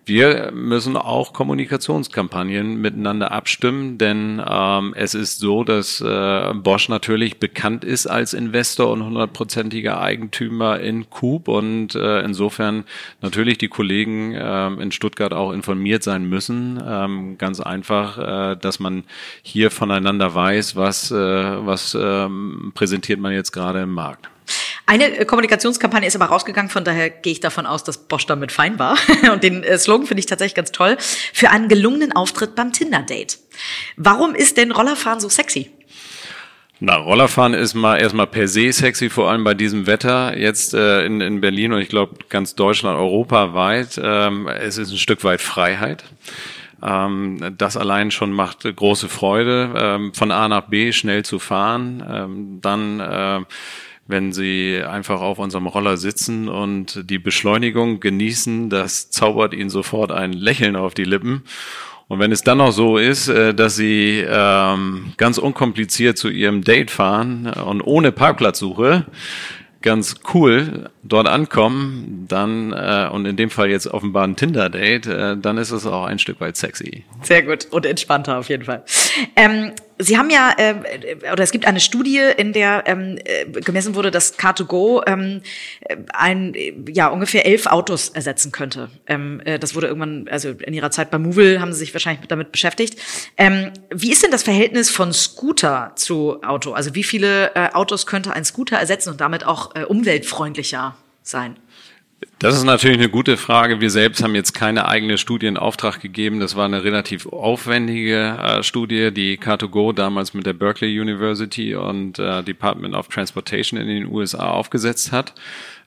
Wir 0.05 0.51
müssen 0.51 0.97
auch 0.97 1.33
Kommunikationskampagnen 1.33 2.81
miteinander 2.81 3.31
abstimmen, 3.31 3.97
denn 3.97 4.41
ähm, 4.45 4.93
es 4.95 5.13
ist 5.13 5.39
so, 5.39 5.63
dass 5.63 6.01
äh, 6.01 6.53
Bosch 6.55 6.89
natürlich 6.89 7.39
bekannt 7.39 7.83
ist 7.83 8.07
als 8.07 8.33
Investor 8.33 8.91
und 8.91 9.03
hundertprozentiger 9.03 10.01
Eigentümer 10.01 10.79
in 10.79 11.09
Coop 11.09 11.47
und 11.47 11.95
äh, 11.95 12.21
insofern 12.21 12.85
natürlich 13.21 13.57
die 13.57 13.67
Kollegen 13.67 14.33
äh, 14.33 14.67
in 14.81 14.91
Stuttgart 14.91 15.33
auch 15.33 15.51
informiert 15.51 16.03
sein 16.03 16.25
müssen. 16.25 16.81
Ähm, 16.85 17.37
ganz 17.37 17.59
einfach, 17.59 18.17
äh, 18.53 18.55
dass 18.55 18.79
man 18.79 19.03
hier 19.43 19.69
voneinander 19.69 20.33
weiß, 20.33 20.75
was, 20.75 21.11
äh, 21.11 21.15
was 21.15 21.93
äh, 21.93 22.27
präsentiert 22.73 23.19
man 23.19 23.33
jetzt 23.33 23.51
gerade 23.51 23.81
im 23.81 23.93
Markt. 23.93 24.29
Eine 24.89 25.23
Kommunikationskampagne 25.23 26.07
ist 26.07 26.15
aber 26.15 26.25
rausgegangen, 26.25 26.71
von 26.71 26.83
daher 26.83 27.11
gehe 27.11 27.31
ich 27.31 27.39
davon 27.39 27.67
aus, 27.67 27.83
dass 27.83 28.07
Bosch 28.07 28.25
damit 28.25 28.51
fein 28.51 28.79
war. 28.79 28.97
Und 29.31 29.43
den 29.43 29.63
Slogan 29.77 30.07
finde 30.07 30.19
ich 30.19 30.25
tatsächlich 30.25 30.55
ganz 30.55 30.71
toll. 30.71 30.97
Für 31.31 31.51
einen 31.51 31.67
gelungenen 31.67 32.11
Auftritt 32.11 32.55
beim 32.55 32.73
Tinder-Date. 32.73 33.37
Warum 33.97 34.33
ist 34.33 34.57
denn 34.57 34.71
Rollerfahren 34.71 35.19
so 35.19 35.29
sexy? 35.29 35.69
Na, 36.79 36.95
Rollerfahren 36.95 37.53
ist 37.53 37.75
mal 37.75 37.97
erstmal 37.97 38.25
per 38.25 38.47
se 38.47 38.71
sexy, 38.73 39.11
vor 39.11 39.29
allem 39.29 39.43
bei 39.43 39.53
diesem 39.53 39.85
Wetter 39.85 40.35
jetzt 40.35 40.73
äh, 40.73 41.05
in, 41.05 41.21
in 41.21 41.39
Berlin 41.39 41.73
und 41.73 41.81
ich 41.81 41.89
glaube 41.89 42.15
ganz 42.27 42.55
Deutschland, 42.55 42.97
europaweit. 42.97 44.01
Ähm, 44.03 44.47
es 44.47 44.79
ist 44.79 44.89
ein 44.89 44.97
Stück 44.97 45.23
weit 45.23 45.41
Freiheit. 45.41 46.03
Ähm, 46.81 47.53
das 47.59 47.77
allein 47.77 48.09
schon 48.09 48.31
macht 48.31 48.63
große 48.63 49.07
Freude, 49.07 49.71
ähm, 49.75 50.15
von 50.15 50.31
A 50.31 50.47
nach 50.47 50.69
B 50.69 50.93
schnell 50.93 51.23
zu 51.23 51.37
fahren. 51.37 52.03
Ähm, 52.11 52.59
dann 52.61 52.99
äh, 52.99 53.41
wenn 54.09 54.33
sie 54.33 54.81
einfach 54.83 55.21
auf 55.21 55.37
unserem 55.37 55.67
Roller 55.67 55.95
sitzen 55.95 56.49
und 56.49 57.07
die 57.07 57.19
Beschleunigung 57.19 57.99
genießen, 57.99 58.71
das 58.71 59.11
zaubert 59.11 59.53
ihnen 59.53 59.69
sofort 59.69 60.11
ein 60.11 60.33
Lächeln 60.33 60.75
auf 60.75 60.95
die 60.95 61.03
Lippen. 61.03 61.43
Und 62.07 62.17
wenn 62.17 62.31
es 62.31 62.41
dann 62.41 62.57
noch 62.57 62.71
so 62.71 62.97
ist, 62.97 63.27
äh, 63.27 63.53
dass 63.53 63.75
sie 63.75 64.25
ähm, 64.27 65.13
ganz 65.17 65.37
unkompliziert 65.37 66.17
zu 66.17 66.29
ihrem 66.29 66.63
Date 66.63 66.89
fahren 66.89 67.45
und 67.45 67.81
ohne 67.81 68.11
Parkplatzsuche, 68.11 69.05
ganz 69.83 70.15
cool 70.33 70.89
dort 71.03 71.27
ankommen, 71.27 72.25
dann 72.27 72.73
äh, 72.73 73.07
und 73.11 73.27
in 73.27 73.37
dem 73.37 73.51
Fall 73.51 73.69
jetzt 73.69 73.85
offenbar 73.85 74.23
ein 74.23 74.35
Tinder-Date, 74.35 75.05
äh, 75.05 75.37
dann 75.37 75.59
ist 75.59 75.69
es 75.69 75.85
auch 75.85 76.05
ein 76.05 76.17
Stück 76.17 76.41
weit 76.41 76.57
sexy. 76.57 77.03
Sehr 77.21 77.43
gut 77.43 77.67
und 77.69 77.85
entspannter 77.85 78.39
auf 78.39 78.49
jeden 78.49 78.63
Fall. 78.63 78.83
Ähm, 79.35 79.71
Sie 80.01 80.17
haben 80.17 80.29
ja, 80.29 80.53
äh, 80.57 80.75
oder 81.31 81.43
es 81.43 81.51
gibt 81.51 81.65
eine 81.65 81.81
Studie, 81.81 82.21
in 82.37 82.53
der 82.53 82.83
ähm, 82.85 83.19
äh, 83.25 83.45
gemessen 83.45 83.95
wurde, 83.95 84.11
dass 84.11 84.39
Car2Go 84.39 85.03
ähm, 85.05 85.41
ein, 86.13 86.55
ja, 86.87 87.07
ungefähr 87.07 87.45
elf 87.45 87.65
Autos 87.65 88.07
ersetzen 88.07 88.53
könnte. 88.53 88.89
Ähm, 89.07 89.41
äh, 89.43 89.59
das 89.59 89.75
wurde 89.75 89.87
irgendwann, 89.87 90.29
also 90.29 90.51
in 90.51 90.73
Ihrer 90.73 90.89
Zeit 90.89 91.11
bei 91.11 91.17
Movil 91.17 91.59
haben 91.59 91.73
Sie 91.73 91.79
sich 91.79 91.93
wahrscheinlich 91.93 92.25
damit 92.27 92.53
beschäftigt. 92.53 92.97
Ähm, 93.35 93.71
wie 93.93 94.11
ist 94.11 94.23
denn 94.23 94.31
das 94.31 94.43
Verhältnis 94.43 94.89
von 94.89 95.11
Scooter 95.11 95.91
zu 95.95 96.41
Auto? 96.43 96.71
Also 96.71 96.95
wie 96.95 97.03
viele 97.03 97.53
äh, 97.55 97.69
Autos 97.73 98.05
könnte 98.05 98.31
ein 98.31 98.45
Scooter 98.45 98.77
ersetzen 98.77 99.09
und 99.09 99.19
damit 99.19 99.45
auch 99.45 99.75
äh, 99.75 99.83
umweltfreundlicher 99.83 100.95
sein? 101.23 101.57
Das 102.39 102.55
ist 102.55 102.63
natürlich 102.63 102.97
eine 102.97 103.09
gute 103.09 103.35
Frage. 103.35 103.81
Wir 103.81 103.89
selbst 103.89 104.23
haben 104.23 104.33
jetzt 104.33 104.53
keine 104.53 104.87
eigene 104.87 105.17
Studie 105.17 105.47
in 105.47 105.57
Auftrag 105.57 105.99
gegeben. 105.99 106.39
Das 106.39 106.55
war 106.55 106.63
eine 106.63 106.85
relativ 106.85 107.25
aufwendige 107.27 108.37
äh, 108.41 108.63
Studie, 108.63 109.11
die 109.11 109.37
Car2Go 109.37 109.91
damals 109.91 110.33
mit 110.33 110.45
der 110.45 110.53
Berkeley 110.53 110.97
University 111.01 111.75
und 111.75 112.17
äh, 112.17 112.41
Department 112.41 112.95
of 112.95 113.09
Transportation 113.09 113.77
in 113.77 113.87
den 113.89 114.07
USA 114.07 114.51
aufgesetzt 114.51 115.11
hat, 115.11 115.33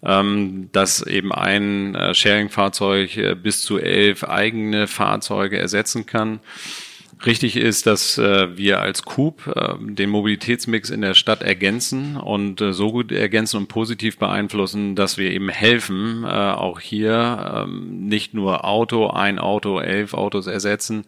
ähm, 0.04 0.68
dass 0.72 1.00
eben 1.00 1.32
ein 1.32 1.94
äh, 1.94 2.12
Sharing-Fahrzeug 2.12 3.16
äh, 3.16 3.34
bis 3.34 3.62
zu 3.62 3.78
elf 3.78 4.22
eigene 4.22 4.88
Fahrzeuge 4.88 5.56
ersetzen 5.56 6.04
kann. 6.04 6.40
Richtig 7.24 7.56
ist, 7.56 7.86
dass 7.86 8.18
äh, 8.18 8.56
wir 8.56 8.80
als 8.80 9.04
Coop 9.04 9.46
äh, 9.54 9.74
den 9.78 10.10
Mobilitätsmix 10.10 10.90
in 10.90 11.02
der 11.02 11.14
Stadt 11.14 11.42
ergänzen 11.42 12.16
und 12.16 12.60
äh, 12.60 12.72
so 12.72 12.90
gut 12.90 13.12
ergänzen 13.12 13.58
und 13.58 13.68
positiv 13.68 14.18
beeinflussen, 14.18 14.96
dass 14.96 15.18
wir 15.18 15.30
eben 15.30 15.48
helfen, 15.48 16.24
äh, 16.24 16.26
auch 16.26 16.80
hier 16.80 17.64
ähm, 17.64 18.08
nicht 18.08 18.34
nur 18.34 18.64
Auto, 18.64 19.08
ein 19.08 19.38
Auto, 19.38 19.78
elf 19.78 20.14
Autos 20.14 20.48
ersetzen, 20.48 21.04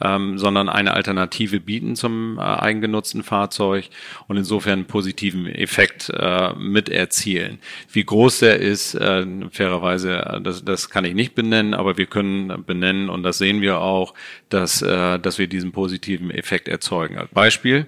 ähm, 0.00 0.38
sondern 0.38 0.68
eine 0.68 0.94
Alternative 0.94 1.60
bieten 1.60 1.96
zum 1.96 2.38
äh, 2.38 2.42
eigengenutzten 2.42 3.22
Fahrzeug 3.22 3.88
und 4.28 4.36
insofern 4.36 4.80
einen 4.80 4.86
positiven 4.86 5.46
Effekt 5.46 6.10
äh, 6.14 6.52
mit 6.54 6.88
erzielen. 6.88 7.58
Wie 7.92 8.04
groß 8.04 8.40
der 8.40 8.60
ist, 8.60 8.94
äh, 8.94 9.26
fairerweise, 9.50 10.18
äh, 10.18 10.40
das, 10.40 10.64
das 10.64 10.90
kann 10.90 11.04
ich 11.04 11.14
nicht 11.14 11.34
benennen, 11.34 11.74
aber 11.74 11.96
wir 11.96 12.06
können 12.06 12.64
benennen 12.66 13.10
und 13.10 13.22
das 13.22 13.38
sehen 13.38 13.60
wir 13.60 13.80
auch, 13.80 14.14
dass, 14.48 14.82
äh, 14.82 15.18
dass 15.18 15.38
wir 15.38 15.46
diesen 15.46 15.72
positiven 15.72 16.30
Effekt 16.30 16.68
erzeugen. 16.68 17.18
Als 17.18 17.30
Beispiel, 17.30 17.86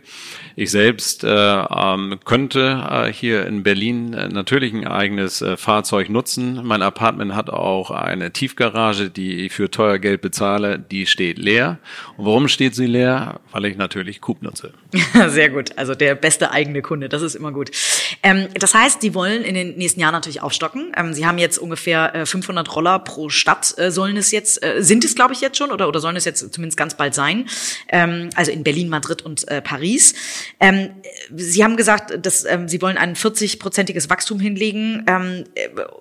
ich 0.57 0.71
selbst 0.71 1.25
äh, 1.25 1.29
ähm, 1.29 2.19
könnte 2.25 2.87
äh, 2.91 3.13
hier 3.13 3.47
in 3.47 3.63
Berlin 3.63 4.13
äh, 4.15 4.29
natürlich 4.29 4.73
ein 4.73 4.87
eigenes 4.87 5.43
äh, 5.43 5.57
Fahrzeug 5.57 6.09
nutzen. 6.09 6.61
Mein 6.65 6.83
Apartment 6.83 7.35
hat 7.35 7.51
auch 7.51 7.91
eine 7.91 8.33
Tiefgarage, 8.33 9.11
die 9.11 9.47
ich 9.47 9.53
für 9.53 9.71
teuer 9.71 9.99
Geld 9.99 10.21
bezahle, 10.21 10.79
die 10.79 11.07
steht 11.07 11.39
leer. 11.39 11.79
Und 12.17 12.27
warum 12.27 12.49
steht 12.49 12.75
sie 12.75 12.87
leer? 12.87 13.41
Weil 13.51 13.67
ich 13.67 13.77
natürlich 13.77 14.21
Coop 14.21 14.43
nutze. 14.43 14.73
Sehr 15.29 15.49
gut. 15.49 15.71
Also 15.77 15.95
der 15.95 16.15
beste 16.15 16.51
eigene 16.51 16.83
Kunde, 16.83 17.09
das 17.09 17.23
ist 17.23 17.35
immer 17.35 17.51
gut. 17.51 17.71
Ähm, 18.23 18.49
das 18.55 18.75
heißt, 18.75 19.01
Sie 19.01 19.15
wollen 19.15 19.43
in 19.43 19.55
den 19.55 19.77
nächsten 19.77 20.01
Jahren 20.01 20.13
natürlich 20.13 20.43
aufstocken. 20.43 20.93
Ähm, 20.97 21.15
Sie 21.15 21.27
haben 21.27 21.39
jetzt 21.39 21.59
ungefähr 21.59 22.15
äh, 22.15 22.27
500 22.27 22.75
Roller 22.77 22.99
pro 22.99 23.31
Stadt. 23.31 23.75
Äh, 23.79 23.91
sollen 23.91 24.19
es 24.19 24.33
jetzt, 24.33 24.63
äh, 24.63 24.83
sind 24.83 25.05
es 25.05 25.15
glaube 25.15 25.33
ich 25.33 25.41
jetzt 25.41 25.57
schon 25.57 25.71
oder, 25.71 25.89
oder 25.89 26.01
sollen 26.01 26.17
es 26.17 26.27
jetzt 26.27 26.53
zumindest 26.53 26.77
ganz 26.77 26.95
bald 26.95 27.15
sein? 27.15 27.49
Ähm, 27.89 28.29
also 28.35 28.53
in 28.53 28.65
Berlin, 28.65 28.91
Madrid 28.91 29.23
und 29.23 29.49
äh, 29.49 29.63
Paris. 29.63 30.15
Ähm, 30.61 30.91
Sie 31.35 31.65
haben 31.65 31.79
gesagt, 31.79 32.25
dass 32.25 32.45
ähm, 32.45 32.69
Sie 32.69 32.83
wollen 32.83 32.99
ein 32.99 33.17
40-prozentiges 33.17 34.11
Wachstum 34.11 34.41
hinlegen. 34.41 35.07
Ähm, 35.07 35.45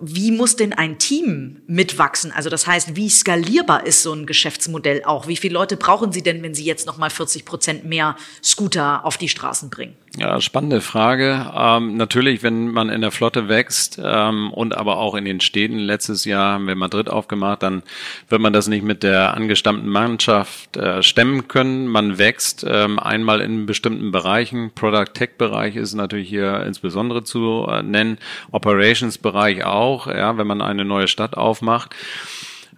wie 0.01 0.31
muss 0.31 0.57
denn 0.57 0.73
ein 0.73 0.99
Team 0.99 1.61
mitwachsen? 1.65 2.33
Also 2.33 2.49
das 2.49 2.67
heißt, 2.67 2.97
wie 2.97 3.09
skalierbar 3.09 3.85
ist 3.85 4.03
so 4.03 4.11
ein 4.11 4.25
Geschäftsmodell 4.25 5.03
auch? 5.05 5.27
Wie 5.27 5.37
viele 5.37 5.53
Leute 5.53 5.77
brauchen 5.77 6.11
Sie 6.11 6.23
denn, 6.23 6.43
wenn 6.43 6.53
Sie 6.53 6.65
jetzt 6.65 6.87
noch 6.87 6.97
mal 6.97 7.09
40 7.09 7.45
Prozent 7.45 7.85
mehr 7.85 8.17
Scooter 8.43 8.80
auf 8.81 9.17
die 9.17 9.29
Straßen 9.29 9.69
bringen? 9.69 9.95
Ja, 10.17 10.41
spannende 10.41 10.81
Frage. 10.81 11.51
Ähm, 11.55 11.95
natürlich, 11.95 12.43
wenn 12.43 12.69
man 12.71 12.89
in 12.89 12.99
der 12.99 13.11
Flotte 13.11 13.47
wächst 13.47 13.99
ähm, 14.03 14.51
und 14.51 14.75
aber 14.75 14.97
auch 14.97 15.15
in 15.15 15.23
den 15.23 15.39
Städten, 15.39 15.77
letztes 15.77 16.25
Jahr 16.25 16.55
haben 16.55 16.67
wir 16.67 16.75
Madrid 16.75 17.09
aufgemacht, 17.09 17.63
dann 17.63 17.81
wird 18.27 18.41
man 18.41 18.51
das 18.51 18.67
nicht 18.67 18.83
mit 18.83 19.03
der 19.03 19.33
angestammten 19.35 19.87
Mannschaft 19.87 20.75
äh, 20.75 21.01
stemmen 21.01 21.47
können. 21.47 21.87
Man 21.87 22.17
wächst 22.17 22.65
ähm, 22.67 22.99
einmal 22.99 23.39
in 23.39 23.65
bestimmten 23.65 24.11
Bereichen. 24.11 24.71
Product 24.75 25.13
Tech 25.13 25.37
Bereich 25.37 25.77
ist 25.77 25.93
natürlich 25.93 26.27
hier 26.27 26.63
insbesondere 26.65 27.23
zu 27.23 27.65
äh, 27.69 27.81
nennen. 27.81 28.17
Operations 28.51 29.17
Bereich 29.17 29.63
auch, 29.63 30.07
ja, 30.07 30.37
wenn 30.37 30.47
man 30.47 30.61
eine 30.61 30.83
neue 30.83 31.07
Stadt 31.07 31.37
aufmacht. 31.37 31.95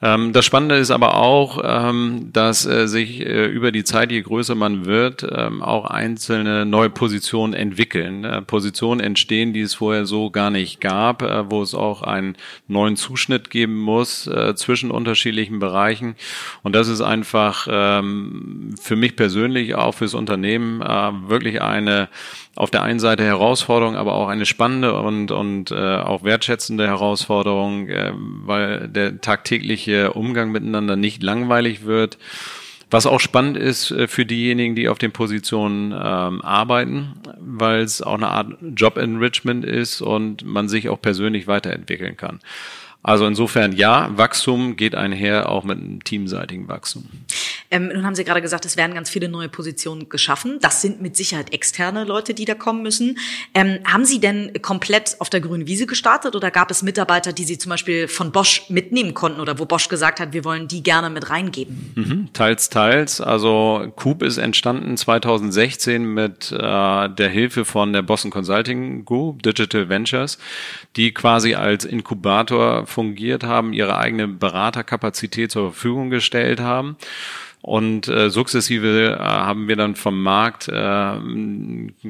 Ähm, 0.04 0.34
das 0.34 0.44
Spannende 0.44 0.76
ist 0.76 0.92
aber 0.92 1.16
auch, 1.16 1.62
ähm, 1.64 2.30
dass 2.34 2.66
äh, 2.66 2.88
sich 2.90 3.22
äh, 3.22 3.46
über 3.46 3.72
die 3.72 3.86
Zeit, 3.86 4.12
je 4.12 4.22
größer 4.22 4.54
man 4.54 4.86
wird, 4.86 5.26
ähm, 5.32 5.62
auch 5.62 5.86
einzelne 5.86 6.66
neue 6.66 6.90
Positionen 6.90 7.54
entwickeln. 7.54 8.26
Äh, 8.26 8.42
Positionen 8.42 9.00
entstehen, 9.00 9.54
die 9.54 9.62
es 9.62 9.76
vorher 9.76 10.06
so 10.06 10.30
gar 10.30 10.50
nicht 10.50 10.82
gab, 10.82 11.22
äh, 11.22 11.50
wo 11.50 11.62
es 11.62 11.74
auch 11.74 12.02
einen 12.02 12.36
neuen 12.68 12.98
Zuschnitt 12.98 13.50
geben 13.50 13.80
muss 13.80 14.28
äh, 14.28 14.56
zwischen 14.56 14.92
unterschiedlichen 14.92 15.60
Bereichen. 15.60 16.16
Und 16.64 16.76
das 16.76 16.90
ist 16.90 17.00
einfach 17.00 17.68
ähm, 17.72 18.76
für 18.82 18.98
mich 18.98 19.16
persönlich, 19.16 19.76
auch 19.76 19.94
fürs 19.94 20.16
Unternehmen, 20.16 20.82
äh, 20.82 21.12
wirklich 21.30 21.62
eine 21.62 22.10
auf 22.56 22.70
der 22.70 22.84
einen 22.84 23.00
Seite 23.00 23.24
Herausforderung, 23.24 23.96
aber 23.96 24.14
auch 24.14 24.28
eine 24.28 24.46
spannende 24.46 25.00
und, 25.00 25.32
und 25.32 25.72
äh, 25.72 25.98
auch 25.98 26.24
wertschätzende 26.24 26.86
Herausforderung, 26.88 27.88
äh, 27.88 28.12
weil 28.16 28.88
der 28.90 29.22
tagtägliche 29.22 30.14
Umgang 30.14 30.52
miteinander 30.52 30.96
nicht 30.96 31.24
langweilig 31.24 31.86
wird. 31.86 32.18
Was 32.92 33.08
auch 33.08 33.20
spannend 33.20 33.58
ist 33.58 33.90
äh, 33.90 34.08
für 34.08 34.26
diejenigen, 34.26 34.76
die 34.76 34.88
auf 34.88 35.00
den 35.00 35.12
Positionen 35.12 35.94
ähm, 35.94 36.42
arbeiten, 36.44 37.14
weil 37.40 37.82
es 37.82 38.04
auch 38.04 38.14
eine 38.14 38.30
Art 38.30 38.54
Job 38.76 38.98
Enrichment 38.98 39.66
ist 39.66 40.02
und 40.02 40.46
man 40.46 40.70
sich 40.70 40.90
auch 40.90 41.02
persönlich 41.02 41.48
weiterentwickeln 41.48 42.18
kann. 42.18 42.40
Also 43.04 43.28
insofern 43.28 43.74
ja, 43.74 44.10
Wachstum 44.18 44.78
geht 44.78 44.96
einher 44.96 45.50
auch 45.50 45.66
mit 45.66 45.78
einem 45.78 46.04
teamseitigen 46.04 46.70
Wachstum. 46.70 47.04
Ähm, 47.70 47.90
nun 47.94 48.06
haben 48.06 48.16
Sie 48.16 48.24
gerade 48.24 48.42
gesagt, 48.42 48.66
es 48.66 48.78
werden 48.78 48.94
ganz 48.94 49.10
viele 49.10 49.28
neue 49.28 49.50
Positionen 49.50 50.08
geschaffen. 50.08 50.60
Das 50.62 50.82
sind 50.82 51.02
mit 51.02 51.18
Sicherheit 51.18 51.52
externe 51.54 52.06
Leute, 52.06 52.34
die 52.34 52.46
da 52.46 52.54
kommen 52.54 52.82
müssen. 52.84 53.18
Ähm, 53.54 53.80
haben 53.84 54.06
Sie 54.06 54.20
denn 54.20 54.54
komplett 54.62 55.18
auf 55.20 55.30
der 55.30 55.42
grünen 55.42 55.68
Wiese 55.68 55.86
gestartet 55.86 56.36
oder 56.36 56.50
gab 56.50 56.72
es 56.72 56.82
Mitarbeiter, 56.84 57.34
die 57.34 57.44
Sie 57.44 57.58
zum 57.58 57.72
Beispiel 57.72 58.08
von 58.08 58.32
Bosch 58.32 58.70
mitnehmen 58.70 59.14
konnten 59.14 59.42
oder 59.42 59.60
wo 59.60 59.66
Bosch 59.66 59.90
gesagt 59.90 60.20
hat, 60.20 60.34
wir 60.34 60.46
wollen 60.46 60.68
die 60.68 60.84
gerne 60.84 61.10
mit 61.10 61.30
reingeben? 61.30 61.92
Mhm, 61.96 62.30
teils, 62.32 62.70
teils. 62.70 63.20
Also 63.20 63.92
Coop 63.96 64.24
ist 64.24 64.38
entstanden 64.38 64.96
2016 64.96 66.06
mit 66.06 66.52
äh, 66.52 66.58
der 66.58 67.30
Hilfe 67.30 67.66
von 67.66 67.92
der 67.92 68.04
Boston 68.04 68.32
Consulting 68.32 69.04
Group, 69.04 69.44
Digital 69.44 69.90
Ventures, 69.90 70.38
die 70.96 71.12
quasi 71.12 71.56
als 71.56 71.86
Inkubator 71.86 72.86
fungiert 72.94 73.44
haben, 73.44 73.74
ihre 73.74 73.98
eigene 73.98 74.28
Beraterkapazität 74.28 75.52
zur 75.52 75.72
Verfügung 75.72 76.10
gestellt 76.10 76.60
haben. 76.60 76.96
Und 77.66 78.10
äh, 78.10 78.30
sukzessive 78.30 79.18
äh, 79.18 79.24
haben 79.24 79.70
wir 79.70 79.78
dann 79.78 79.96
vom 79.96 80.22
Markt 80.22 80.68
äh, 80.68 81.14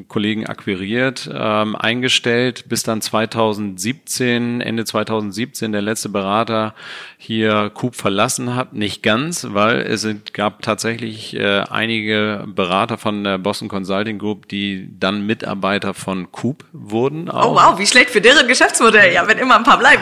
Kollegen 0.08 0.48
akquiriert, 0.48 1.30
äh, 1.32 1.38
eingestellt, 1.38 2.66
bis 2.70 2.82
dann 2.82 3.04
2017, 3.04 4.62
Ende 4.62 4.84
2017 4.84 5.72
der 5.72 5.84
letzte 5.84 6.10
Berater 6.10 6.74
hier 7.20 7.70
Coop 7.72 7.94
verlassen 7.94 8.56
hat. 8.56 8.74
Nicht 8.74 9.04
ganz, 9.04 9.46
weil 9.52 9.82
es 9.82 10.08
gab 10.34 10.64
tatsächlich 10.64 11.36
äh, 11.36 11.60
einige 11.70 12.46
Berater 12.48 12.98
von 12.98 13.24
der 13.24 13.38
Boston 13.38 13.68
Consulting 13.68 14.18
Group, 14.18 14.48
die 14.48 14.90
dann 15.00 15.24
Mitarbeiter 15.28 15.94
von 15.94 16.32
Coop 16.32 16.66
wurden. 16.74 17.30
Auch. 17.30 17.52
Oh 17.52 17.54
wow, 17.54 17.78
wie 17.78 17.86
schlecht 17.86 18.10
für 18.10 18.22
deren 18.22 18.48
Geschäftsmodell. 18.48 19.14
Ja, 19.14 19.28
wenn 19.28 19.38
immer 19.38 19.58
ein 19.58 19.64
paar 19.64 19.78
bleiben. 19.78 20.02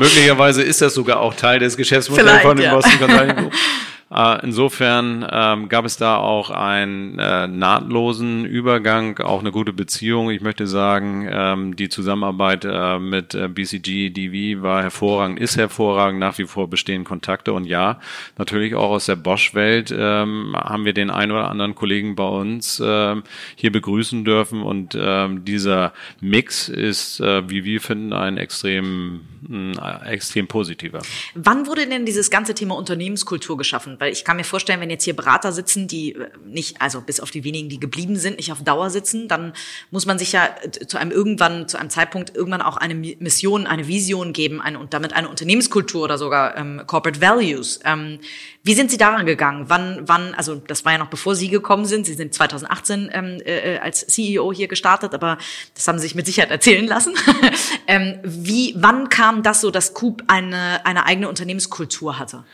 Möglicherweise 0.00 0.64
ist 0.64 0.82
das 0.82 0.94
sogar 0.94 1.20
auch 1.20 1.34
Teil 1.34 1.60
des 1.60 1.76
Geschäftsmodells 1.76 2.28
Vielleicht, 2.28 2.46
von 2.46 2.56
den 2.56 2.64
ja. 2.64 2.74
Boston 2.74 2.98
Consulting 2.98 3.36
Group. 3.36 3.52
Äh, 4.08 4.44
insofern 4.44 5.26
ähm, 5.28 5.68
gab 5.68 5.84
es 5.84 5.96
da 5.96 6.16
auch 6.18 6.50
einen 6.50 7.18
äh, 7.18 7.48
nahtlosen 7.48 8.44
Übergang, 8.44 9.18
auch 9.18 9.40
eine 9.40 9.50
gute 9.50 9.72
Beziehung. 9.72 10.30
Ich 10.30 10.40
möchte 10.40 10.68
sagen, 10.68 11.26
ähm, 11.28 11.74
die 11.74 11.88
Zusammenarbeit 11.88 12.64
äh, 12.64 13.00
mit 13.00 13.34
äh, 13.34 13.48
BCG, 13.48 14.10
DV 14.10 14.62
war 14.62 14.82
hervorragend, 14.82 15.40
ist 15.40 15.56
hervorragend, 15.56 16.20
nach 16.20 16.38
wie 16.38 16.46
vor 16.46 16.70
bestehen 16.70 17.02
Kontakte 17.02 17.52
und 17.52 17.64
ja, 17.64 17.98
natürlich 18.38 18.76
auch 18.76 18.90
aus 18.90 19.06
der 19.06 19.16
Bosch-Welt 19.16 19.92
ähm, 19.96 20.54
haben 20.56 20.84
wir 20.84 20.92
den 20.92 21.10
einen 21.10 21.32
oder 21.32 21.50
anderen 21.50 21.74
Kollegen 21.74 22.14
bei 22.14 22.28
uns 22.28 22.80
ähm, 22.84 23.24
hier 23.56 23.72
begrüßen 23.72 24.24
dürfen 24.24 24.62
und 24.62 24.96
ähm, 24.96 25.44
dieser 25.44 25.92
Mix 26.20 26.68
ist, 26.68 27.18
äh, 27.18 27.50
wie 27.50 27.64
wir 27.64 27.80
finden, 27.80 28.12
ein 28.12 28.36
extrem, 28.36 29.22
mh, 29.48 30.06
extrem 30.06 30.46
positiver. 30.46 31.02
Wann 31.34 31.66
wurde 31.66 31.88
denn 31.88 32.06
dieses 32.06 32.30
ganze 32.30 32.54
Thema 32.54 32.76
Unternehmenskultur 32.76 33.56
geschaffen? 33.56 33.95
Weil 33.98 34.12
ich 34.12 34.24
kann 34.24 34.36
mir 34.36 34.44
vorstellen, 34.44 34.80
wenn 34.80 34.90
jetzt 34.90 35.04
hier 35.04 35.16
Berater 35.16 35.52
sitzen, 35.52 35.88
die 35.88 36.14
äh, 36.14 36.28
nicht, 36.44 36.80
also 36.80 37.00
bis 37.00 37.20
auf 37.20 37.30
die 37.30 37.44
wenigen, 37.44 37.68
die 37.68 37.80
geblieben 37.80 38.16
sind, 38.16 38.36
nicht 38.36 38.52
auf 38.52 38.62
Dauer 38.62 38.90
sitzen, 38.90 39.28
dann 39.28 39.52
muss 39.90 40.06
man 40.06 40.18
sich 40.18 40.32
ja 40.32 40.48
äh, 40.62 40.70
zu 40.70 40.98
einem 40.98 41.10
irgendwann, 41.10 41.68
zu 41.68 41.78
einem 41.78 41.90
Zeitpunkt 41.90 42.34
irgendwann 42.34 42.62
auch 42.62 42.76
eine 42.76 42.94
Mission, 42.94 43.66
eine 43.66 43.88
Vision 43.88 44.32
geben 44.32 44.60
eine, 44.60 44.78
und 44.78 44.94
damit 44.94 45.12
eine 45.12 45.28
Unternehmenskultur 45.28 46.04
oder 46.04 46.18
sogar 46.18 46.56
ähm, 46.56 46.82
Corporate 46.86 47.20
Values. 47.20 47.80
Ähm, 47.84 48.18
wie 48.62 48.74
sind 48.74 48.90
Sie 48.90 48.96
daran 48.96 49.26
gegangen? 49.26 49.66
Wann, 49.68 50.02
wann, 50.06 50.34
also 50.34 50.56
das 50.56 50.84
war 50.84 50.92
ja 50.92 50.98
noch 50.98 51.06
bevor 51.06 51.36
Sie 51.36 51.48
gekommen 51.48 51.86
sind. 51.86 52.04
Sie 52.04 52.14
sind 52.14 52.34
2018 52.34 53.10
ähm, 53.12 53.40
äh, 53.44 53.78
als 53.78 54.06
CEO 54.06 54.52
hier 54.52 54.66
gestartet, 54.66 55.14
aber 55.14 55.38
das 55.74 55.86
haben 55.86 55.98
Sie 55.98 56.02
sich 56.02 56.16
mit 56.16 56.26
Sicherheit 56.26 56.50
erzählen 56.50 56.86
lassen. 56.86 57.14
ähm, 57.86 58.18
wie, 58.24 58.74
wann 58.76 59.08
kam 59.08 59.42
das 59.42 59.60
so, 59.60 59.70
dass 59.70 59.94
Coop 59.94 60.24
eine, 60.26 60.84
eine 60.84 61.06
eigene 61.06 61.28
Unternehmenskultur 61.28 62.18
hatte? 62.18 62.44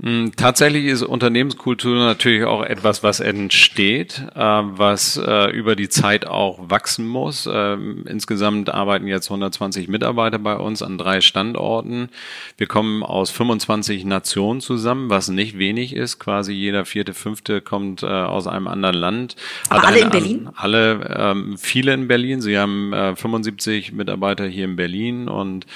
Hm, 0.00 0.30
tatsächlich 0.36 0.84
ist 0.84 1.02
Unternehmenskultur 1.02 1.96
natürlich 1.96 2.44
auch 2.44 2.62
etwas, 2.62 3.02
was 3.02 3.18
entsteht, 3.18 4.22
äh, 4.36 4.40
was 4.40 5.16
äh, 5.16 5.50
über 5.50 5.74
die 5.74 5.88
Zeit 5.88 6.24
auch 6.24 6.70
wachsen 6.70 7.04
muss. 7.04 7.48
Ähm, 7.52 8.04
insgesamt 8.06 8.72
arbeiten 8.72 9.08
jetzt 9.08 9.28
120 9.28 9.88
Mitarbeiter 9.88 10.38
bei 10.38 10.54
uns 10.54 10.82
an 10.82 10.98
drei 10.98 11.20
Standorten. 11.20 12.10
Wir 12.56 12.68
kommen 12.68 13.02
aus 13.02 13.32
25 13.32 14.04
Nationen 14.04 14.60
zusammen, 14.60 15.10
was 15.10 15.30
nicht 15.30 15.58
wenig 15.58 15.96
ist. 15.96 16.20
Quasi 16.20 16.52
jeder 16.52 16.84
vierte, 16.84 17.12
fünfte 17.12 17.60
kommt 17.60 18.04
äh, 18.04 18.06
aus 18.06 18.46
einem 18.46 18.68
anderen 18.68 18.96
Land. 18.96 19.34
Aber 19.68 19.84
alle 19.84 19.98
in 19.98 20.10
Berlin? 20.10 20.48
Alle, 20.54 21.16
ähm, 21.18 21.58
viele 21.58 21.92
in 21.92 22.06
Berlin. 22.06 22.40
Sie 22.40 22.56
haben 22.56 22.92
75 23.16 23.92
Mitarbeiter 23.92 24.46
hier 24.46 24.64
in 24.64 24.76
Berlin 24.76 25.28
und 25.28 25.66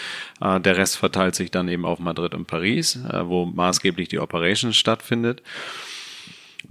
der 0.40 0.76
Rest 0.76 0.96
verteilt 0.96 1.34
sich 1.34 1.50
dann 1.50 1.68
eben 1.68 1.84
auf 1.84 1.98
Madrid 1.98 2.34
und 2.34 2.46
Paris, 2.46 2.98
wo 3.24 3.46
maßgeblich 3.46 4.08
die 4.12 4.20
Operations 4.20 4.76
stattfindet. 4.76 5.42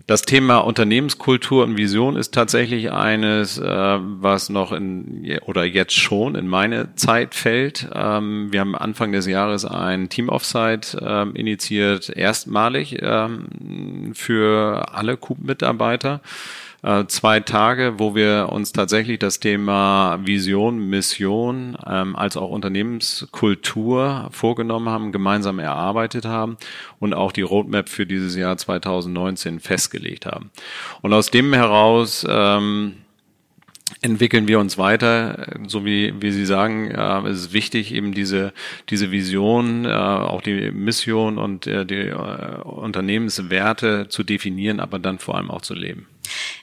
Das 0.07 0.21
Thema 0.21 0.59
Unternehmenskultur 0.59 1.63
und 1.63 1.77
Vision 1.77 2.15
ist 2.15 2.33
tatsächlich 2.33 2.91
eines, 2.91 3.57
äh, 3.57 3.65
was 3.65 4.49
noch 4.49 4.71
in 4.71 5.39
oder 5.45 5.65
jetzt 5.65 5.95
schon 5.95 6.35
in 6.35 6.47
meine 6.47 6.95
Zeit 6.95 7.35
fällt. 7.35 7.89
Ähm, 7.93 8.51
wir 8.51 8.61
haben 8.61 8.75
Anfang 8.75 9.11
des 9.11 9.27
Jahres 9.27 9.65
ein 9.65 10.09
Team 10.09 10.29
Offsite 10.29 10.97
äh, 11.01 11.37
initiiert, 11.37 12.09
erstmalig 12.09 12.97
ähm, 13.01 14.13
für 14.13 14.93
alle 14.93 15.17
Coop-Mitarbeiter 15.17 16.21
äh, 16.83 17.05
zwei 17.07 17.39
Tage, 17.39 17.95
wo 17.97 18.15
wir 18.15 18.49
uns 18.51 18.73
tatsächlich 18.73 19.19
das 19.19 19.39
Thema 19.39 20.19
Vision, 20.23 20.89
Mission 20.89 21.77
ähm, 21.85 22.15
als 22.15 22.37
auch 22.37 22.49
Unternehmenskultur 22.49 24.29
vorgenommen 24.31 24.89
haben, 24.89 25.11
gemeinsam 25.11 25.59
erarbeitet 25.59 26.25
haben 26.25 26.57
und 26.99 27.13
auch 27.13 27.31
die 27.31 27.43
Roadmap 27.43 27.87
für 27.87 28.05
dieses 28.05 28.35
Jahr 28.35 28.57
2019 28.57 29.59
festgelegt 29.59 30.25
haben. 30.25 30.49
Und 31.01 31.13
aus 31.13 31.29
dem 31.29 31.53
heraus 31.53 32.25
ähm, 32.27 32.95
entwickeln 34.01 34.47
wir 34.47 34.59
uns 34.59 34.77
weiter, 34.77 35.59
so 35.67 35.85
wie, 35.85 36.13
wie 36.19 36.31
Sie 36.31 36.45
sagen, 36.45 36.89
äh, 36.89 37.27
es 37.27 37.41
ist 37.41 37.53
wichtig, 37.53 37.93
eben 37.93 38.13
diese, 38.13 38.53
diese 38.89 39.11
Vision, 39.11 39.85
äh, 39.85 39.89
auch 39.89 40.41
die 40.41 40.71
Mission 40.71 41.37
und 41.37 41.67
äh, 41.67 41.85
die 41.85 42.07
äh, 42.07 42.61
Unternehmenswerte 42.63 44.07
zu 44.09 44.23
definieren, 44.23 44.79
aber 44.79 44.97
dann 44.97 45.19
vor 45.19 45.35
allem 45.35 45.51
auch 45.51 45.61
zu 45.61 45.75
leben. 45.75 46.07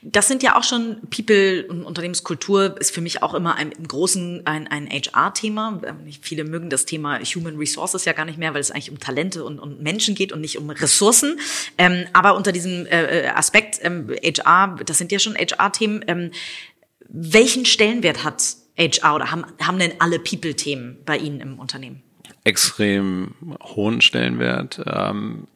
Das 0.03 0.29
sind 0.29 0.43
ja 0.43 0.57
auch 0.57 0.63
schon 0.63 1.01
People 1.11 1.67
und 1.69 1.83
Unternehmenskultur 1.85 2.81
ist 2.81 2.95
für 2.95 3.01
mich 3.01 3.23
auch 3.23 3.35
immer 3.35 3.57
ein, 3.57 3.73
im 3.73 3.89
Großen 3.89 4.47
ein, 4.47 4.69
ein 4.69 4.89
HR-Thema. 4.89 5.81
Viele 6.21 6.45
mögen 6.45 6.71
das 6.71 6.85
Thema 6.85 7.19
Human 7.21 7.57
Resources 7.57 8.05
ja 8.05 8.13
gar 8.13 8.25
nicht 8.25 8.39
mehr, 8.39 8.55
weil 8.55 8.61
es 8.61 8.71
eigentlich 8.71 8.91
um 8.91 9.01
Talente 9.01 9.45
und, 9.45 9.59
und 9.59 9.83
Menschen 9.83 10.15
geht 10.15 10.33
und 10.33 10.41
nicht 10.41 10.59
um 10.59 10.71
Ressourcen. 10.71 11.39
Ähm, 11.79 12.07
aber 12.13 12.37
unter 12.37 12.53
diesem 12.53 12.87
äh, 12.87 13.27
äh 13.27 13.29
Aspekt 13.29 13.81
ähm, 13.83 14.09
HR, 14.23 14.77
das 14.85 14.99
sind 14.99 15.11
ja 15.11 15.19
schon 15.19 15.35
HR-Themen. 15.35 16.05
Ähm, 16.07 16.31
welchen 17.09 17.65
Stellenwert 17.65 18.23
hat 18.23 18.43
HR 18.79 19.17
oder 19.17 19.31
haben, 19.31 19.45
haben 19.61 19.79
denn 19.79 19.93
alle 19.99 20.19
People-Themen 20.19 20.99
bei 21.05 21.17
Ihnen 21.17 21.41
im 21.41 21.59
Unternehmen? 21.59 22.03
Extrem 22.45 23.35
hohen 23.63 24.01
Stellenwert. 24.01 24.81
Ähm, 24.87 25.49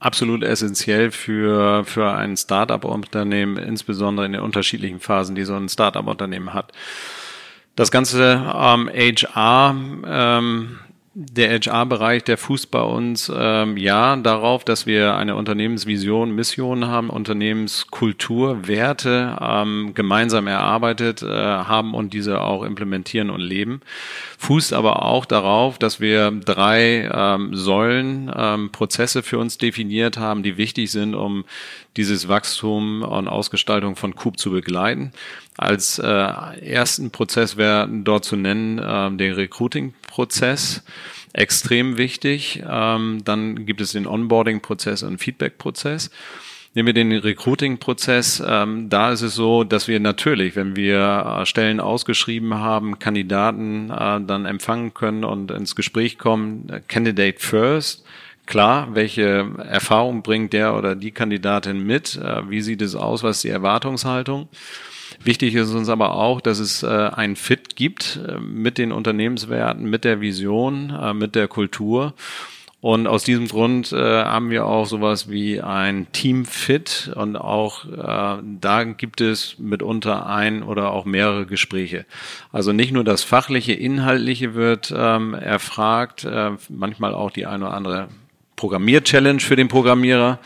absolut 0.00 0.42
essentiell 0.42 1.10
für, 1.10 1.84
für 1.84 2.12
ein 2.12 2.36
Startup-Unternehmen, 2.36 3.56
insbesondere 3.56 4.26
in 4.26 4.32
den 4.32 4.42
unterschiedlichen 4.42 5.00
Phasen, 5.00 5.34
die 5.34 5.44
so 5.44 5.54
ein 5.54 5.68
Startup-Unternehmen 5.68 6.54
hat. 6.54 6.72
Das 7.76 7.90
ganze 7.90 8.44
ähm, 8.54 8.88
HR 8.88 9.76
ähm, 10.06 10.78
der 11.20 11.50
HR-Bereich, 11.50 12.22
der 12.22 12.38
fußt 12.38 12.70
bei 12.70 12.80
uns 12.80 13.28
ähm, 13.34 13.76
ja 13.76 14.14
darauf, 14.14 14.62
dass 14.62 14.86
wir 14.86 15.16
eine 15.16 15.34
Unternehmensvision, 15.34 16.30
Mission 16.30 16.86
haben, 16.86 17.10
Unternehmenskultur, 17.10 18.68
Werte 18.68 19.36
ähm, 19.40 19.94
gemeinsam 19.94 20.46
erarbeitet 20.46 21.22
äh, 21.22 21.26
haben 21.26 21.94
und 21.94 22.14
diese 22.14 22.40
auch 22.40 22.62
implementieren 22.62 23.30
und 23.30 23.40
leben. 23.40 23.80
Fußt 24.38 24.72
aber 24.72 25.02
auch 25.04 25.24
darauf, 25.24 25.76
dass 25.76 25.98
wir 25.98 26.30
drei 26.30 27.10
ähm, 27.12 27.52
Säulen, 27.52 28.32
ähm, 28.32 28.70
Prozesse 28.70 29.24
für 29.24 29.38
uns 29.38 29.58
definiert 29.58 30.18
haben, 30.18 30.44
die 30.44 30.56
wichtig 30.56 30.92
sind, 30.92 31.16
um 31.16 31.44
dieses 31.96 32.28
Wachstum 32.28 33.02
und 33.02 33.26
Ausgestaltung 33.26 33.96
von 33.96 34.14
Coop 34.14 34.38
zu 34.38 34.52
begleiten. 34.52 35.10
Als 35.56 35.98
äh, 35.98 36.06
ersten 36.06 37.10
Prozess 37.10 37.56
wäre 37.56 37.88
dort 37.90 38.24
zu 38.24 38.36
nennen 38.36 38.78
äh, 38.78 39.10
den 39.16 39.34
Recruiting-Prozess 40.08 40.82
extrem 41.32 41.98
wichtig. 41.98 42.62
Ähm, 42.68 43.22
dann 43.24 43.66
gibt 43.66 43.80
es 43.80 43.92
den 43.92 44.06
Onboarding-Prozess 44.06 45.02
und 45.02 45.18
Feedback-Prozess. 45.18 46.10
Nehmen 46.74 46.86
wir 46.86 46.94
den 46.94 47.12
Recruiting-Prozess. 47.12 48.42
Ähm, 48.46 48.88
da 48.88 49.12
ist 49.12 49.22
es 49.22 49.34
so, 49.34 49.64
dass 49.64 49.88
wir 49.88 50.00
natürlich, 50.00 50.56
wenn 50.56 50.76
wir 50.76 51.40
äh, 51.40 51.46
Stellen 51.46 51.80
ausgeschrieben 51.80 52.54
haben, 52.54 52.98
Kandidaten 52.98 53.90
äh, 53.90 54.20
dann 54.20 54.46
empfangen 54.46 54.94
können 54.94 55.24
und 55.24 55.50
ins 55.50 55.76
Gespräch 55.76 56.18
kommen. 56.18 56.82
Candidate 56.88 57.38
first. 57.38 58.04
Klar, 58.46 58.94
welche 58.94 59.46
Erfahrung 59.58 60.22
bringt 60.22 60.54
der 60.54 60.74
oder 60.74 60.94
die 60.94 61.10
Kandidatin 61.10 61.84
mit? 61.84 62.16
Äh, 62.16 62.48
wie 62.48 62.62
sieht 62.62 62.82
es 62.82 62.94
aus? 62.94 63.22
Was 63.22 63.36
ist 63.36 63.44
die 63.44 63.50
Erwartungshaltung? 63.50 64.48
Wichtig 65.22 65.54
ist 65.54 65.72
uns 65.74 65.88
aber 65.88 66.14
auch, 66.14 66.40
dass 66.40 66.58
es 66.58 66.82
äh, 66.82 66.86
ein 66.86 67.36
Fit 67.36 67.76
gibt 67.76 68.20
äh, 68.26 68.38
mit 68.38 68.78
den 68.78 68.92
Unternehmenswerten, 68.92 69.88
mit 69.88 70.04
der 70.04 70.20
Vision, 70.20 70.90
äh, 70.90 71.12
mit 71.14 71.34
der 71.34 71.48
Kultur. 71.48 72.14
Und 72.80 73.08
aus 73.08 73.24
diesem 73.24 73.48
Grund 73.48 73.92
äh, 73.92 73.96
haben 73.96 74.50
wir 74.50 74.64
auch 74.64 74.86
sowas 74.86 75.28
wie 75.28 75.60
ein 75.60 76.06
Team 76.12 76.44
Fit 76.44 77.10
und 77.16 77.36
auch 77.36 77.84
äh, 77.86 78.42
da 78.60 78.84
gibt 78.84 79.20
es 79.20 79.58
mitunter 79.58 80.26
ein 80.26 80.62
oder 80.62 80.92
auch 80.92 81.04
mehrere 81.04 81.44
Gespräche. 81.44 82.06
Also 82.52 82.72
nicht 82.72 82.92
nur 82.92 83.02
das 83.02 83.24
fachliche, 83.24 83.72
inhaltliche 83.72 84.54
wird 84.54 84.94
ähm, 84.96 85.34
erfragt, 85.34 86.24
äh, 86.24 86.52
manchmal 86.68 87.14
auch 87.14 87.32
die 87.32 87.46
eine 87.46 87.66
oder 87.66 87.74
andere 87.74 88.08
Programmier-Challenge 88.54 89.40
für 89.40 89.56
den 89.56 89.66
Programmierer, 89.66 90.38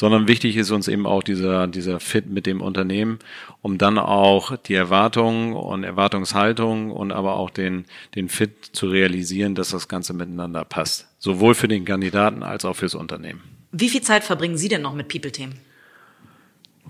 sondern 0.00 0.28
wichtig 0.28 0.56
ist 0.56 0.70
uns 0.70 0.88
eben 0.88 1.06
auch 1.06 1.22
dieser, 1.22 1.66
dieser 1.66 2.00
Fit 2.00 2.24
mit 2.24 2.46
dem 2.46 2.62
Unternehmen, 2.62 3.18
um 3.60 3.76
dann 3.76 3.98
auch 3.98 4.56
die 4.56 4.72
Erwartungen 4.72 5.52
und 5.52 5.84
Erwartungshaltung 5.84 6.90
und 6.90 7.12
aber 7.12 7.36
auch 7.36 7.50
den, 7.50 7.84
den 8.14 8.30
Fit 8.30 8.64
zu 8.72 8.86
realisieren, 8.88 9.54
dass 9.54 9.68
das 9.68 9.88
Ganze 9.88 10.14
miteinander 10.14 10.64
passt. 10.64 11.06
Sowohl 11.18 11.54
für 11.54 11.68
den 11.68 11.84
Kandidaten 11.84 12.42
als 12.42 12.64
auch 12.64 12.76
fürs 12.76 12.94
Unternehmen. 12.94 13.42
Wie 13.72 13.90
viel 13.90 14.00
Zeit 14.00 14.24
verbringen 14.24 14.56
Sie 14.56 14.68
denn 14.68 14.80
noch 14.80 14.94
mit 14.94 15.08
People-Themen? 15.08 15.56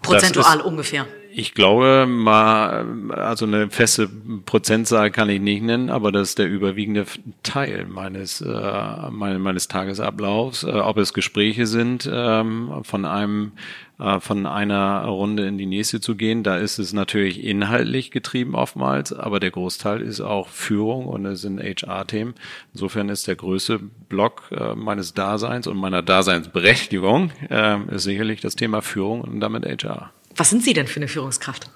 Prozentual 0.02 0.58
ist, 0.58 0.64
ungefähr. 0.64 1.08
Ich 1.32 1.54
glaube 1.54 2.06
mal, 2.08 3.10
also 3.10 3.46
eine 3.46 3.70
feste 3.70 4.08
Prozentzahl 4.46 5.12
kann 5.12 5.28
ich 5.28 5.40
nicht 5.40 5.62
nennen, 5.62 5.88
aber 5.88 6.10
das 6.10 6.30
ist 6.30 6.38
der 6.38 6.48
überwiegende 6.48 7.06
Teil 7.44 7.86
meines 7.86 8.40
äh, 8.40 9.10
meines 9.10 9.68
Tagesablaufs. 9.68 10.64
Äh, 10.64 10.70
ob 10.70 10.96
es 10.96 11.14
Gespräche 11.14 11.66
sind, 11.66 12.08
ähm, 12.12 12.80
von 12.82 13.04
einem 13.04 13.52
äh, 14.00 14.18
von 14.18 14.46
einer 14.46 15.04
Runde 15.04 15.46
in 15.46 15.56
die 15.56 15.66
nächste 15.66 16.00
zu 16.00 16.16
gehen, 16.16 16.42
da 16.42 16.56
ist 16.56 16.78
es 16.78 16.92
natürlich 16.92 17.44
inhaltlich 17.44 18.10
getrieben 18.10 18.56
oftmals, 18.56 19.12
aber 19.12 19.38
der 19.38 19.52
Großteil 19.52 20.00
ist 20.00 20.20
auch 20.20 20.48
Führung 20.48 21.06
und 21.06 21.26
es 21.26 21.42
sind 21.42 21.60
HR-Themen. 21.60 22.34
Insofern 22.72 23.08
ist 23.08 23.28
der 23.28 23.36
größte 23.36 23.78
Block 23.78 24.50
äh, 24.50 24.74
meines 24.74 25.14
Daseins 25.14 25.68
und 25.68 25.76
meiner 25.76 26.02
Daseinsberechtigung 26.02 27.30
äh, 27.50 27.78
sicherlich 27.92 28.40
das 28.40 28.56
Thema 28.56 28.82
Führung 28.82 29.20
und 29.20 29.40
damit 29.40 29.64
HR. 29.64 30.10
Was 30.40 30.48
sind 30.48 30.64
Sie 30.64 30.72
denn 30.72 30.86
für 30.86 30.96
eine 30.96 31.08
Führungskraft? 31.08 31.70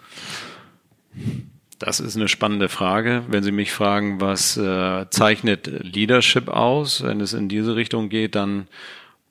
Das 1.78 2.00
ist 2.00 2.16
eine 2.16 2.28
spannende 2.28 2.70
Frage. 2.70 3.22
Wenn 3.28 3.42
Sie 3.42 3.52
mich 3.52 3.72
fragen, 3.72 4.22
was 4.22 4.56
äh, 4.56 5.04
zeichnet 5.10 5.66
Leadership 5.66 6.48
aus, 6.48 7.02
wenn 7.02 7.20
es 7.20 7.34
in 7.34 7.50
diese 7.50 7.76
Richtung 7.76 8.08
geht, 8.08 8.34
dann 8.34 8.66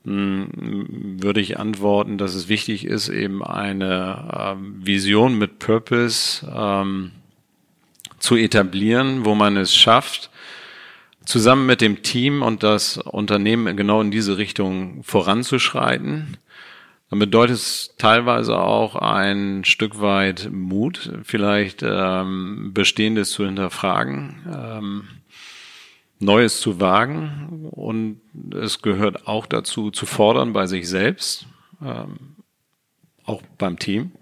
mh, 0.04 0.50
hm, 0.54 1.24
würde 1.24 1.42
ich 1.42 1.58
antworten, 1.58 2.20
dass 2.20 2.36
es 2.36 2.48
wichtig 2.48 2.86
ist, 2.86 3.10
eben 3.10 3.44
eine 3.44 4.56
äh, 4.56 4.86
Vision 4.86 5.36
mit 5.40 5.58
Purpose 5.58 6.46
ähm, 6.56 7.10
zu 8.20 8.36
etablieren, 8.36 9.26
wo 9.26 9.34
man 9.34 9.58
es 9.58 9.76
schafft, 9.76 10.30
zusammen 11.26 11.66
mit 11.66 11.82
dem 11.82 12.04
Team 12.04 12.44
und 12.44 12.62
das 12.62 12.98
Unternehmen 12.98 13.76
genau 13.78 14.00
in 14.00 14.12
diese 14.12 14.38
Richtung 14.38 15.02
voranzuschreiten 15.04 16.38
dann 17.14 17.20
bedeutet 17.20 17.58
es 17.58 17.94
teilweise 18.00 18.58
auch 18.58 18.96
ein 18.96 19.66
Stück 19.66 20.02
weit 20.02 20.50
Mut, 20.52 21.12
vielleicht 21.22 21.84
ähm, 21.84 22.72
Bestehendes 22.74 23.30
zu 23.30 23.46
hinterfragen, 23.46 24.42
ähm, 24.52 25.08
Neues 26.18 26.60
zu 26.60 26.82
wagen. 26.82 27.70
Und 27.70 28.20
es 28.60 28.82
gehört 28.82 29.28
auch 29.28 29.46
dazu 29.46 29.92
zu 29.92 30.08
fordern 30.08 30.54
bei 30.54 30.66
sich 30.66 30.90
selbst, 30.90 31.46
ähm, 31.86 32.18
auch 33.26 33.44
beim 33.60 33.78
Team, 33.78 34.14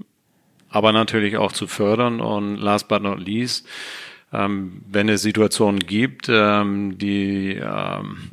aber 0.67 0.91
natürlich 0.91 1.37
auch 1.37 1.53
zu 1.53 1.67
fördern. 1.67 2.19
Und 2.19 2.57
last 2.57 2.89
but 2.89 3.01
not 3.01 3.21
least, 3.21 3.65
ähm, 4.33 4.81
wenn 4.85 5.07
es 5.07 5.21
Situationen 5.21 5.79
gibt, 5.79 6.27
ähm, 6.27 6.97
die 6.97 7.53
ähm, 7.53 8.31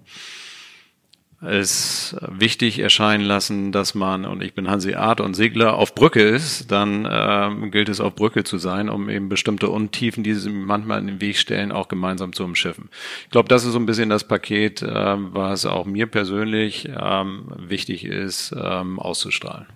es 1.41 2.17
wichtig 2.21 2.81
erscheinen 2.81 3.25
lassen, 3.25 3.71
dass 3.71 3.95
man, 3.95 4.25
und 4.25 4.43
ich 4.43 4.55
bin 4.55 4.69
Hanseat 4.69 5.21
und 5.21 5.35
Segler, 5.35 5.75
auf 5.75 5.95
Brücke 5.95 6.21
ist, 6.21 6.73
dann 6.73 7.07
ähm, 7.09 7.71
gilt 7.71 7.89
es 7.89 8.01
auf 8.01 8.17
Brücke 8.17 8.43
zu 8.43 8.59
sein, 8.59 8.89
um 8.89 9.09
eben 9.09 9.29
bestimmte 9.29 9.69
Untiefen, 9.69 10.25
die 10.25 10.35
sie 10.35 10.51
manchmal 10.51 10.99
in 10.99 11.07
den 11.07 11.21
Weg 11.21 11.37
stellen, 11.37 11.71
auch 11.71 11.87
gemeinsam 11.87 12.33
zu 12.33 12.43
umschiffen. 12.43 12.91
Ich 13.25 13.31
glaube, 13.31 13.49
das 13.49 13.65
ist 13.65 13.73
so 13.73 13.79
ein 13.79 13.87
bisschen 13.87 14.09
das 14.09 14.25
Paket, 14.25 14.83
äh, 14.83 14.89
was 14.89 15.65
auch 15.65 15.87
mir 15.87 16.09
persönlich 16.09 16.89
ähm, 17.01 17.53
wichtig 17.57 18.05
ist, 18.05 18.53
ähm, 18.61 18.99
auszustrahlen. 18.99 19.67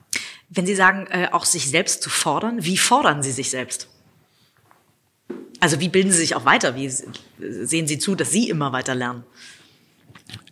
Wenn 0.49 0.67
Sie 0.67 0.75
sagen, 0.75 1.07
äh, 1.11 1.29
auch 1.31 1.45
sich 1.45 1.71
selbst 1.71 2.03
zu 2.03 2.11
fordern, 2.11 2.65
wie 2.65 2.77
fordern 2.77 3.23
Sie 3.23 3.33
sich 3.33 3.51
selbst? 3.51 3.89
Also 5.61 5.79
wie 5.79 5.89
bilden 5.89 6.11
Sie 6.11 6.19
sich 6.19 6.35
auch 6.35 6.45
weiter? 6.45 6.75
Wie 6.75 6.91
sehen 7.39 7.87
Sie 7.87 7.99
zu, 7.99 8.17
dass 8.17 8.33
Sie 8.33 8.49
immer 8.49 8.73
weiter 8.73 8.97
lernen? 8.97 9.23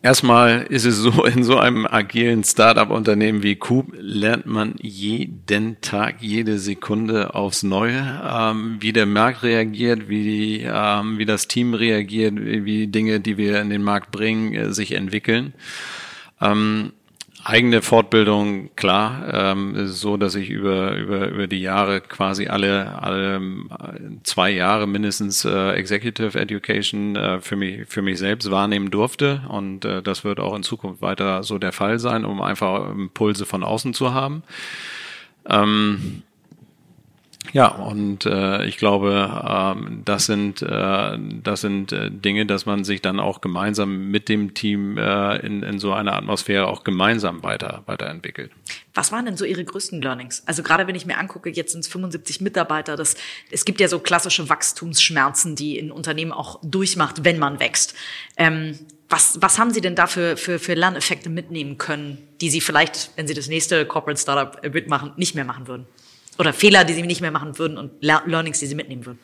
Erstmal 0.03 0.63
ist 0.63 0.87
es 0.87 0.97
so, 0.97 1.25
in 1.25 1.45
so 1.45 1.59
einem 1.59 1.87
agilen 1.87 2.43
Startup-Unternehmen 2.43 3.43
wie 3.43 3.57
Coop 3.57 3.93
lernt 3.99 4.47
man 4.47 4.75
jeden 4.81 5.81
Tag, 5.83 6.17
jede 6.21 6.59
Sekunde 6.59 7.35
aufs 7.35 7.63
Neue, 7.63 8.23
ähm, 8.27 8.79
wie 8.81 8.95
der 8.95 9.07
Markt 9.07 9.43
reagiert, 9.43 10.09
wie, 10.09 10.23
die, 10.23 10.63
ähm, 10.67 11.19
wie 11.19 11.27
das 11.27 11.49
Team 11.49 11.75
reagiert, 11.75 12.35
wie 12.37 12.87
Dinge, 12.87 13.21
die 13.21 13.37
wir 13.37 13.61
in 13.61 13.69
den 13.69 13.83
Markt 13.83 14.11
bringen, 14.11 14.55
äh, 14.55 14.73
sich 14.73 14.93
entwickeln. 14.93 15.53
Ähm, 16.41 16.93
eigene 17.45 17.83
Fortbildung, 17.83 18.75
klar, 18.77 19.33
ähm, 19.33 19.87
so, 19.87 20.17
dass 20.17 20.35
ich 20.35 20.51
über, 20.51 20.97
über, 20.97 21.29
über 21.29 21.47
die 21.47 21.61
Jahre 21.61 22.01
quasi 22.01 22.49
alle, 22.49 23.03
alle 23.03 23.37
äh, 23.37 23.41
zwei 24.23 24.51
Jahre 24.51 24.87
mindestens 24.87 25.45
äh, 25.45 25.73
Executive 25.73 26.39
Education 26.39 27.17
äh, 27.17 27.41
für, 27.41 27.57
mich, 27.57 27.87
für 27.89 28.03
mich 28.03 28.19
selbst 28.19 28.51
wahrnehmen 28.51 28.91
durfte. 28.91 29.43
Und 29.49 29.85
äh, 29.85 30.03
das 30.03 30.25
wird 30.25 30.41
auch 30.41 30.55
in 30.55 30.63
Zukunft 30.63 31.03
weiter 31.03 31.43
so 31.43 31.59
der 31.59 31.73
Fall 31.73 31.99
sein, 31.99 32.25
um 32.25 32.43
einfach 32.43 32.91
Impulse 32.91 33.47
von 33.47 33.65
außen 33.65 33.95
zu 33.95 34.13
haben. 34.13 34.43
Ähm, 35.49 36.23
ja, 37.53 37.69
und 37.69 38.27
äh, 38.27 38.65
ich 38.67 38.77
glaube, 38.77 39.43
ähm, 39.49 40.03
das 40.05 40.27
sind, 40.27 40.63
äh, 40.63 41.19
das 41.43 41.63
sind 41.63 41.91
äh, 41.91 42.11
Dinge, 42.11 42.47
dass 42.47 42.67
man 42.67 42.85
sich 42.85 43.03
dann 43.03 43.19
auch 43.19 43.41
gemeinsam 43.41 44.11
mit 44.11 44.29
dem 44.29 44.55
Team 44.55 44.97
äh, 44.99 45.37
in, 45.39 45.63
in 45.63 45.79
so 45.79 45.93
einer 45.93 46.15
Atmosphäre 46.15 46.69
auch 46.69 46.85
gemeinsam 46.85 47.43
weiter, 47.43 47.83
weiterentwickelt. 47.87 48.53
Was 48.95 49.11
waren 49.11 49.25
denn 49.25 49.37
so 49.37 49.45
Ihre 49.45 49.65
größten 49.65 50.01
Learnings? 50.01 50.43
Also 50.47 50.63
gerade 50.63 50.87
wenn 50.87 50.95
ich 50.95 51.07
mir 51.07 51.19
angucke, 51.19 51.51
jetzt 51.51 51.73
sind 51.73 51.81
es 51.81 51.89
75 51.89 52.41
Mitarbeiter, 52.41 52.97
das, 52.97 53.17
es 53.51 53.65
gibt 53.65 53.81
ja 53.81 53.89
so 53.89 53.99
klassische 53.99 54.49
Wachstumsschmerzen, 54.49 55.57
die 55.57 55.79
ein 55.79 55.91
Unternehmen 55.91 56.33
auch 56.33 56.61
durchmacht, 56.63 57.25
wenn 57.25 57.39
man 57.39 57.59
wächst. 57.59 57.95
Ähm, 58.37 58.79
was, 59.09 59.39
was 59.41 59.59
haben 59.59 59.73
Sie 59.73 59.81
denn 59.81 59.97
da 59.97 60.07
für, 60.07 60.37
für, 60.37 60.61
für 60.61 60.75
Lerneffekte 60.75 61.31
mitnehmen 61.31 61.79
können, 61.79 62.19
die 62.41 62.51
Sie 62.51 62.61
vielleicht, 62.61 63.11
wenn 63.17 63.27
Sie 63.27 63.35
das 63.35 63.49
nächste 63.49 63.85
Corporate 63.87 64.21
Startup 64.21 64.73
mitmachen, 64.73 65.13
nicht 65.17 65.35
mehr 65.35 65.45
machen 65.45 65.67
würden? 65.67 65.87
Oder 66.41 66.55
Fehler, 66.55 66.85
die 66.85 66.95
sie 66.95 67.03
nicht 67.03 67.21
mehr 67.21 67.31
machen 67.31 67.59
würden 67.59 67.77
und 67.77 68.03
Learnings, 68.03 68.59
die 68.59 68.67
sie 68.67 68.75
mitnehmen 68.75 69.05
würden? 69.05 69.21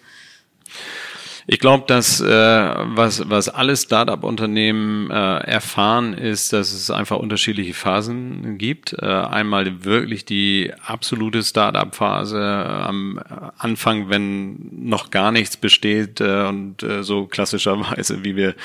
Ich 1.49 1.61
glaube, 1.61 1.85
dass 1.87 2.21
äh, 2.21 2.27
was, 2.27 3.31
was 3.31 3.49
alle 3.49 3.77
Startup-Unternehmen 3.77 5.13
äh, 5.13 5.15
erfahren, 5.15 6.13
ist, 6.13 6.53
dass 6.53 6.73
es 6.73 6.91
einfach 6.91 7.19
unterschiedliche 7.19 7.73
Phasen 7.73 8.59
gibt. 8.59 8.95
Äh, 8.95 9.07
einmal 9.07 9.85
wirklich 9.85 10.25
die 10.25 10.73
absolute 10.85 11.45
Startup-Phase 11.45 12.41
am 12.41 13.21
Anfang, 13.59 14.09
wenn 14.11 14.57
noch 14.73 15.11
gar 15.11 15.31
nichts 15.31 15.57
besteht 15.57 16.21
äh, 16.21 16.47
und 16.49 16.83
äh, 16.83 17.05
so 17.05 17.27
klassischerweise, 17.27 18.25
wie 18.25 18.35
wir 18.35 18.57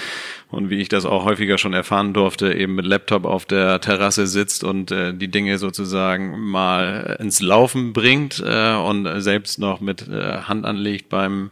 und 0.49 0.71
wie 0.71 0.81
ich 0.81 0.89
das 0.89 1.05
auch 1.05 1.23
häufiger 1.23 1.59
schon 1.59 1.73
erfahren 1.73 2.13
durfte, 2.13 2.51
eben 2.51 2.73
mit 2.73 2.85
Laptop 2.85 3.25
auf 3.25 3.45
der 3.45 3.79
Terrasse 3.79 4.25
sitzt 4.25 4.63
und 4.63 4.89
äh, 4.89 5.13
die 5.13 5.27
Dinge 5.29 5.59
sozusagen 5.59 6.39
mal 6.49 7.17
ins 7.19 7.41
Laufen 7.41 7.93
bringt 7.93 8.43
äh, 8.43 8.73
und 8.73 9.21
selbst 9.21 9.59
noch 9.59 9.81
mit 9.81 10.07
äh, 10.07 10.41
Hand 10.41 10.65
anlegt 10.65 11.09
beim 11.09 11.51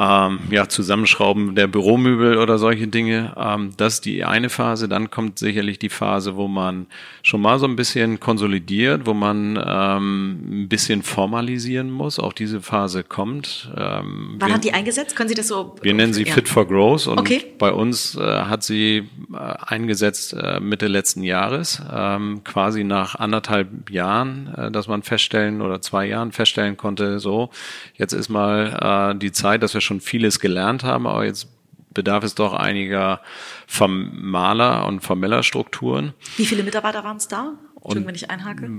ähm, 0.00 0.38
ja, 0.50 0.66
Zusammenschrauben 0.66 1.54
der 1.54 1.66
Büromöbel 1.66 2.38
oder 2.38 2.56
solche 2.56 2.88
Dinge. 2.88 3.34
Ähm, 3.36 3.72
das 3.76 3.94
ist 3.94 4.06
die 4.06 4.24
eine 4.24 4.48
Phase. 4.48 4.88
Dann 4.88 5.10
kommt 5.10 5.38
sicherlich 5.38 5.78
die 5.78 5.90
Phase, 5.90 6.36
wo 6.36 6.48
man 6.48 6.86
schon 7.22 7.42
mal 7.42 7.58
so 7.58 7.66
ein 7.66 7.76
bisschen 7.76 8.18
konsolidiert, 8.18 9.04
wo 9.04 9.12
man 9.12 9.62
ähm, 9.62 10.62
ein 10.62 10.68
bisschen 10.68 11.02
formalisieren 11.02 11.90
muss. 11.90 12.18
Auch 12.18 12.32
diese 12.32 12.62
Phase 12.62 13.04
kommt. 13.04 13.70
Ähm, 13.76 14.36
Wann 14.38 14.48
wir, 14.48 14.54
hat 14.54 14.64
die 14.64 14.72
eingesetzt? 14.72 15.16
Können 15.16 15.28
Sie 15.28 15.34
das 15.34 15.48
so? 15.48 15.76
Wir 15.82 15.92
nennen 15.92 16.14
sie 16.14 16.24
ja. 16.24 16.32
Fit 16.32 16.48
for 16.48 16.66
Growth 16.66 17.06
und 17.06 17.18
okay. 17.18 17.44
bei 17.58 17.70
uns 17.70 18.14
äh, 18.14 18.20
hat 18.20 18.62
sie 18.62 19.08
äh, 19.34 19.36
eingesetzt 19.36 20.32
äh, 20.32 20.60
Mitte 20.60 20.86
letzten 20.86 21.22
Jahres, 21.22 21.82
ähm, 21.92 22.42
quasi 22.44 22.84
nach 22.84 23.16
anderthalb 23.16 23.90
Jahren, 23.90 24.54
äh, 24.56 24.70
dass 24.70 24.88
man 24.88 25.02
feststellen 25.02 25.60
oder 25.60 25.82
zwei 25.82 26.06
Jahren 26.06 26.32
feststellen 26.32 26.78
konnte, 26.78 27.18
so 27.18 27.50
jetzt 27.96 28.14
ist 28.14 28.30
mal 28.30 29.12
äh, 29.12 29.18
die 29.18 29.32
Zeit, 29.32 29.62
dass 29.62 29.74
wir 29.74 29.80
schon 29.90 30.00
vieles 30.00 30.38
gelernt 30.38 30.84
haben, 30.84 31.08
aber 31.08 31.24
jetzt 31.24 31.48
bedarf 31.92 32.22
es 32.22 32.36
doch 32.36 32.52
einiger 32.52 33.20
formaler 33.66 34.86
und 34.86 35.00
formeller 35.00 35.42
Strukturen. 35.42 36.14
Wie 36.36 36.46
viele 36.46 36.62
Mitarbeiter 36.62 37.02
waren 37.02 37.16
es 37.16 37.26
da? 37.26 37.54
Entschuldigung, 37.74 38.06
wenn 38.06 38.14
ich 38.14 38.30
einhake. 38.30 38.70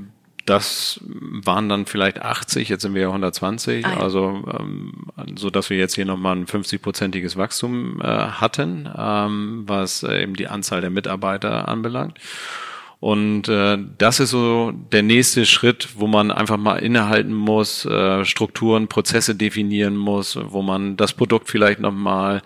Das 0.45 1.01
waren 1.03 1.67
dann 1.69 1.85
vielleicht 1.85 2.21
80, 2.21 2.69
jetzt 2.69 2.81
sind 2.81 2.95
wir 2.95 3.01
ja 3.01 3.07
120, 3.09 3.85
ah, 3.85 3.89
ja. 3.91 3.99
also 3.99 4.43
ähm, 4.57 4.93
so 5.35 5.49
dass 5.49 5.69
wir 5.69 5.77
jetzt 5.77 5.93
hier 5.93 6.05
nochmal 6.05 6.35
ein 6.35 6.45
50-prozentiges 6.45 7.37
Wachstum 7.37 8.01
äh, 8.01 8.05
hatten, 8.05 8.89
ähm, 8.97 9.63
was 9.67 10.03
äh, 10.03 10.23
eben 10.23 10.35
die 10.35 10.47
Anzahl 10.47 10.81
der 10.81 10.89
Mitarbeiter 10.89 11.67
anbelangt. 11.67 12.17
Und 13.01 13.49
äh, 13.49 13.79
das 13.97 14.19
ist 14.19 14.29
so 14.29 14.71
der 14.91 15.01
nächste 15.01 15.47
Schritt, 15.47 15.89
wo 15.95 16.05
man 16.05 16.29
einfach 16.29 16.57
mal 16.57 16.75
innehalten 16.75 17.33
muss, 17.33 17.83
äh, 17.83 18.23
Strukturen, 18.25 18.89
Prozesse 18.89 19.33
definieren 19.33 19.97
muss, 19.97 20.37
wo 20.39 20.61
man 20.61 20.97
das 20.97 21.13
Produkt 21.13 21.49
vielleicht 21.49 21.79
nochmal 21.79 22.43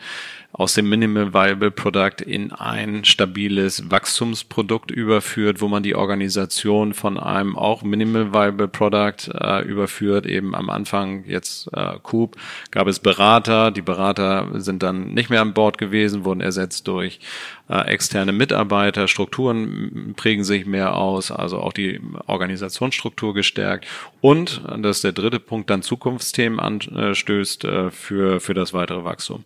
aus 0.58 0.74
dem 0.74 0.88
Minimal 0.88 1.34
Viable 1.34 1.70
Product 1.70 2.22
in 2.26 2.54
ein 2.54 3.04
stabiles 3.04 3.92
Wachstumsprodukt 3.92 4.90
überführt, 4.90 5.60
wo 5.60 5.68
man 5.68 5.84
die 5.84 5.96
Organisation 5.96 6.94
von 6.94 7.20
einem 7.20 7.58
auch 7.58 7.84
Minimal 7.84 8.32
Viable 8.32 8.70
Product 8.70 9.34
äh, 9.34 9.64
überführt. 9.64 10.26
Eben 10.26 10.56
am 10.56 10.70
Anfang 10.70 11.26
jetzt 11.26 11.68
äh, 11.74 11.98
Coop 12.02 12.38
gab 12.72 12.88
es 12.88 13.00
Berater. 13.00 13.72
Die 13.72 13.82
Berater 13.82 14.48
sind 14.62 14.82
dann 14.82 15.14
nicht 15.14 15.30
mehr 15.30 15.42
an 15.42 15.54
Bord 15.54 15.78
gewesen, 15.78 16.24
wurden 16.24 16.40
ersetzt 16.40 16.88
durch 16.88 17.20
äh, 17.68 17.88
externe 17.88 18.32
Mitarbeiter. 18.32 19.10
Strukturen 19.10 20.14
prägen 20.16 20.46
sich 20.46 20.66
mehr 20.66 20.96
aus, 20.96 21.32
also 21.32 21.60
auch 21.60 21.74
die 21.74 22.00
Organisationsstruktur 22.28 23.34
gestärkt. 23.34 23.88
Und, 24.22 24.62
das 24.78 24.98
ist 24.98 25.04
der 25.04 25.12
dritte 25.12 25.42
Punkt, 25.42 25.70
dann 25.70 25.82
Zukunftsthemen 25.82 26.62
anstößt 26.62 27.66
äh, 27.66 27.92
für, 27.92 28.40
für 28.40 28.54
das 28.54 28.74
weitere 28.74 29.04
Wachstum. 29.04 29.44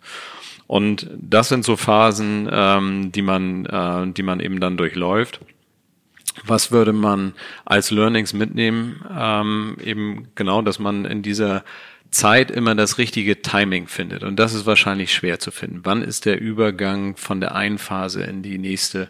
Und 0.70 1.10
das 1.18 1.50
sind 1.50 1.66
so 1.66 1.78
Phasen, 1.78 2.48
ähm, 2.52 3.12
die 3.12 3.24
man, 3.24 3.66
äh, 3.66 4.06
die 4.14 4.22
man 4.22 4.40
eben 4.40 4.60
dann 4.60 4.78
durchläuft. 4.78 5.40
Was 6.44 6.72
würde 6.72 6.94
man 6.94 7.34
als 7.66 7.90
Learnings 7.90 8.34
mitnehmen? 8.34 9.04
Ähm, 9.12 9.78
eben 9.84 10.28
genau, 10.36 10.62
dass 10.62 10.78
man 10.78 11.06
in 11.06 11.24
dieser 11.24 11.64
Zeit 12.12 12.52
immer 12.52 12.76
das 12.76 13.00
richtige 13.00 13.42
Timing 13.42 13.88
findet. 13.88 14.24
Und 14.24 14.36
das 14.36 14.54
ist 14.54 14.68
wahrscheinlich 14.68 15.12
schwer 15.12 15.40
zu 15.40 15.50
finden. 15.50 15.82
Wann 15.86 16.04
ist 16.04 16.26
der 16.26 16.40
Übergang 16.40 17.18
von 17.18 17.42
der 17.42 17.56
einen 17.56 17.80
Phase 17.80 18.22
in 18.22 18.44
die 18.44 18.60
nächste? 18.60 19.10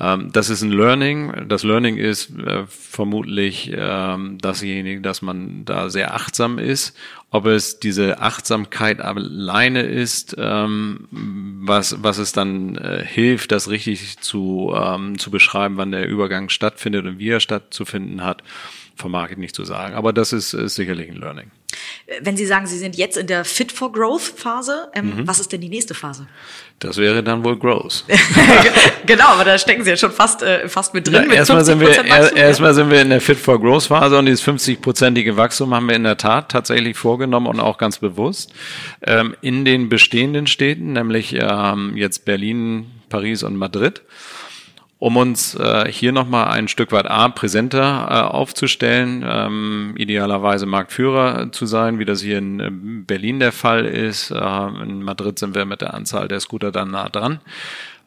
Ähm, 0.00 0.30
das 0.32 0.48
ist 0.50 0.62
ein 0.62 0.70
Learning. 0.70 1.48
Das 1.48 1.64
Learning 1.64 1.96
ist 1.96 2.30
äh, 2.38 2.64
vermutlich 2.68 3.72
ähm, 3.74 4.38
dasjenige, 4.38 5.00
dass 5.00 5.22
man 5.22 5.64
da 5.64 5.90
sehr 5.90 6.14
achtsam 6.14 6.58
ist. 6.58 6.96
Ob 7.30 7.46
es 7.46 7.78
diese 7.78 8.20
Achtsamkeit 8.20 9.00
alleine 9.00 9.82
ist, 9.82 10.36
ähm, 10.38 11.08
was, 11.10 12.02
was 12.02 12.18
es 12.18 12.32
dann 12.32 12.76
äh, 12.76 13.04
hilft, 13.04 13.52
das 13.52 13.68
richtig 13.68 14.18
zu, 14.20 14.72
ähm, 14.74 15.18
zu 15.18 15.30
beschreiben, 15.30 15.76
wann 15.76 15.92
der 15.92 16.08
Übergang 16.08 16.48
stattfindet 16.48 17.04
und 17.04 17.18
wie 17.18 17.30
er 17.30 17.40
stattzufinden 17.40 18.24
hat, 18.24 18.42
vermag 18.98 19.30
ich 19.30 19.38
nicht 19.38 19.54
zu 19.54 19.64
sagen. 19.64 19.94
Aber 19.94 20.12
das 20.12 20.32
ist, 20.32 20.52
ist 20.52 20.74
sicherlich 20.74 21.08
ein 21.08 21.16
Learning. 21.16 21.50
Wenn 22.22 22.36
Sie 22.36 22.46
sagen, 22.46 22.66
Sie 22.66 22.78
sind 22.78 22.96
jetzt 22.96 23.16
in 23.16 23.26
der 23.26 23.44
Fit 23.44 23.70
for 23.70 23.92
Growth 23.92 24.22
Phase, 24.22 24.88
ähm, 24.94 25.16
mhm. 25.16 25.28
was 25.28 25.38
ist 25.38 25.52
denn 25.52 25.60
die 25.60 25.68
nächste 25.68 25.94
Phase? 25.94 26.26
Das 26.78 26.96
wäre 26.96 27.22
dann 27.22 27.44
wohl 27.44 27.58
Growth. 27.58 28.04
genau, 29.06 29.26
aber 29.26 29.44
da 29.44 29.58
stecken 29.58 29.84
Sie 29.84 29.90
ja 29.90 29.96
schon 29.96 30.10
fast, 30.10 30.42
äh, 30.42 30.68
fast 30.68 30.94
mit 30.94 31.06
drin. 31.06 31.26
Ja, 31.28 31.36
erstmal, 31.36 31.64
sind 31.64 31.80
wir, 31.80 31.90
er, 31.90 32.34
erstmal 32.36 32.74
sind 32.74 32.90
wir 32.90 33.02
in 33.02 33.10
der 33.10 33.20
Fit 33.20 33.38
for 33.38 33.60
Growth 33.60 33.84
Phase 33.84 34.18
und 34.18 34.26
dieses 34.26 34.44
50-prozentige 34.46 35.36
Wachstum 35.36 35.74
haben 35.74 35.88
wir 35.88 35.96
in 35.96 36.04
der 36.04 36.16
Tat 36.16 36.50
tatsächlich 36.50 36.96
vorgenommen 36.96 37.46
und 37.46 37.60
auch 37.60 37.78
ganz 37.78 37.98
bewusst. 37.98 38.52
Ähm, 39.06 39.36
in 39.40 39.64
den 39.64 39.88
bestehenden 39.88 40.46
Städten, 40.46 40.94
nämlich 40.94 41.36
ähm, 41.38 41.96
jetzt 41.96 42.24
Berlin, 42.24 42.86
Paris 43.08 43.42
und 43.42 43.56
Madrid 43.56 44.02
um 44.98 45.16
uns 45.16 45.54
äh, 45.54 45.90
hier 45.90 46.12
nochmal 46.12 46.48
ein 46.48 46.66
Stück 46.66 46.90
weit 46.90 47.08
A, 47.08 47.28
präsenter 47.28 48.08
äh, 48.10 48.34
aufzustellen, 48.34 49.24
ähm, 49.26 49.94
idealerweise 49.96 50.66
Marktführer 50.66 51.52
zu 51.52 51.66
sein, 51.66 51.98
wie 52.00 52.04
das 52.04 52.20
hier 52.20 52.38
in 52.38 52.60
äh, 52.60 52.70
Berlin 52.70 53.38
der 53.38 53.52
Fall 53.52 53.86
ist. 53.86 54.30
Äh, 54.30 54.66
in 54.82 55.02
Madrid 55.02 55.38
sind 55.38 55.54
wir 55.54 55.64
mit 55.66 55.82
der 55.82 55.94
Anzahl 55.94 56.26
der 56.26 56.40
Scooter 56.40 56.72
dann 56.72 56.90
nah 56.90 57.08
dran. 57.08 57.40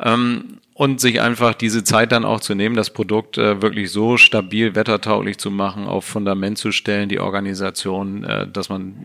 Ähm, 0.04 0.58
und 0.74 1.00
sich 1.00 1.22
einfach 1.22 1.54
diese 1.54 1.84
Zeit 1.84 2.12
dann 2.12 2.26
auch 2.26 2.40
zu 2.40 2.56
nehmen, 2.56 2.76
das 2.76 2.90
Produkt 2.90 3.38
äh, 3.38 3.62
wirklich 3.62 3.92
so 3.92 4.18
stabil 4.18 4.74
wettertauglich 4.74 5.38
zu 5.38 5.52
machen, 5.52 5.86
auf 5.86 6.06
Fundament 6.06 6.58
zu 6.58 6.72
stellen, 6.72 7.08
die 7.08 7.20
Organisation, 7.20 8.24
äh, 8.24 8.48
dass 8.48 8.70
man 8.70 8.96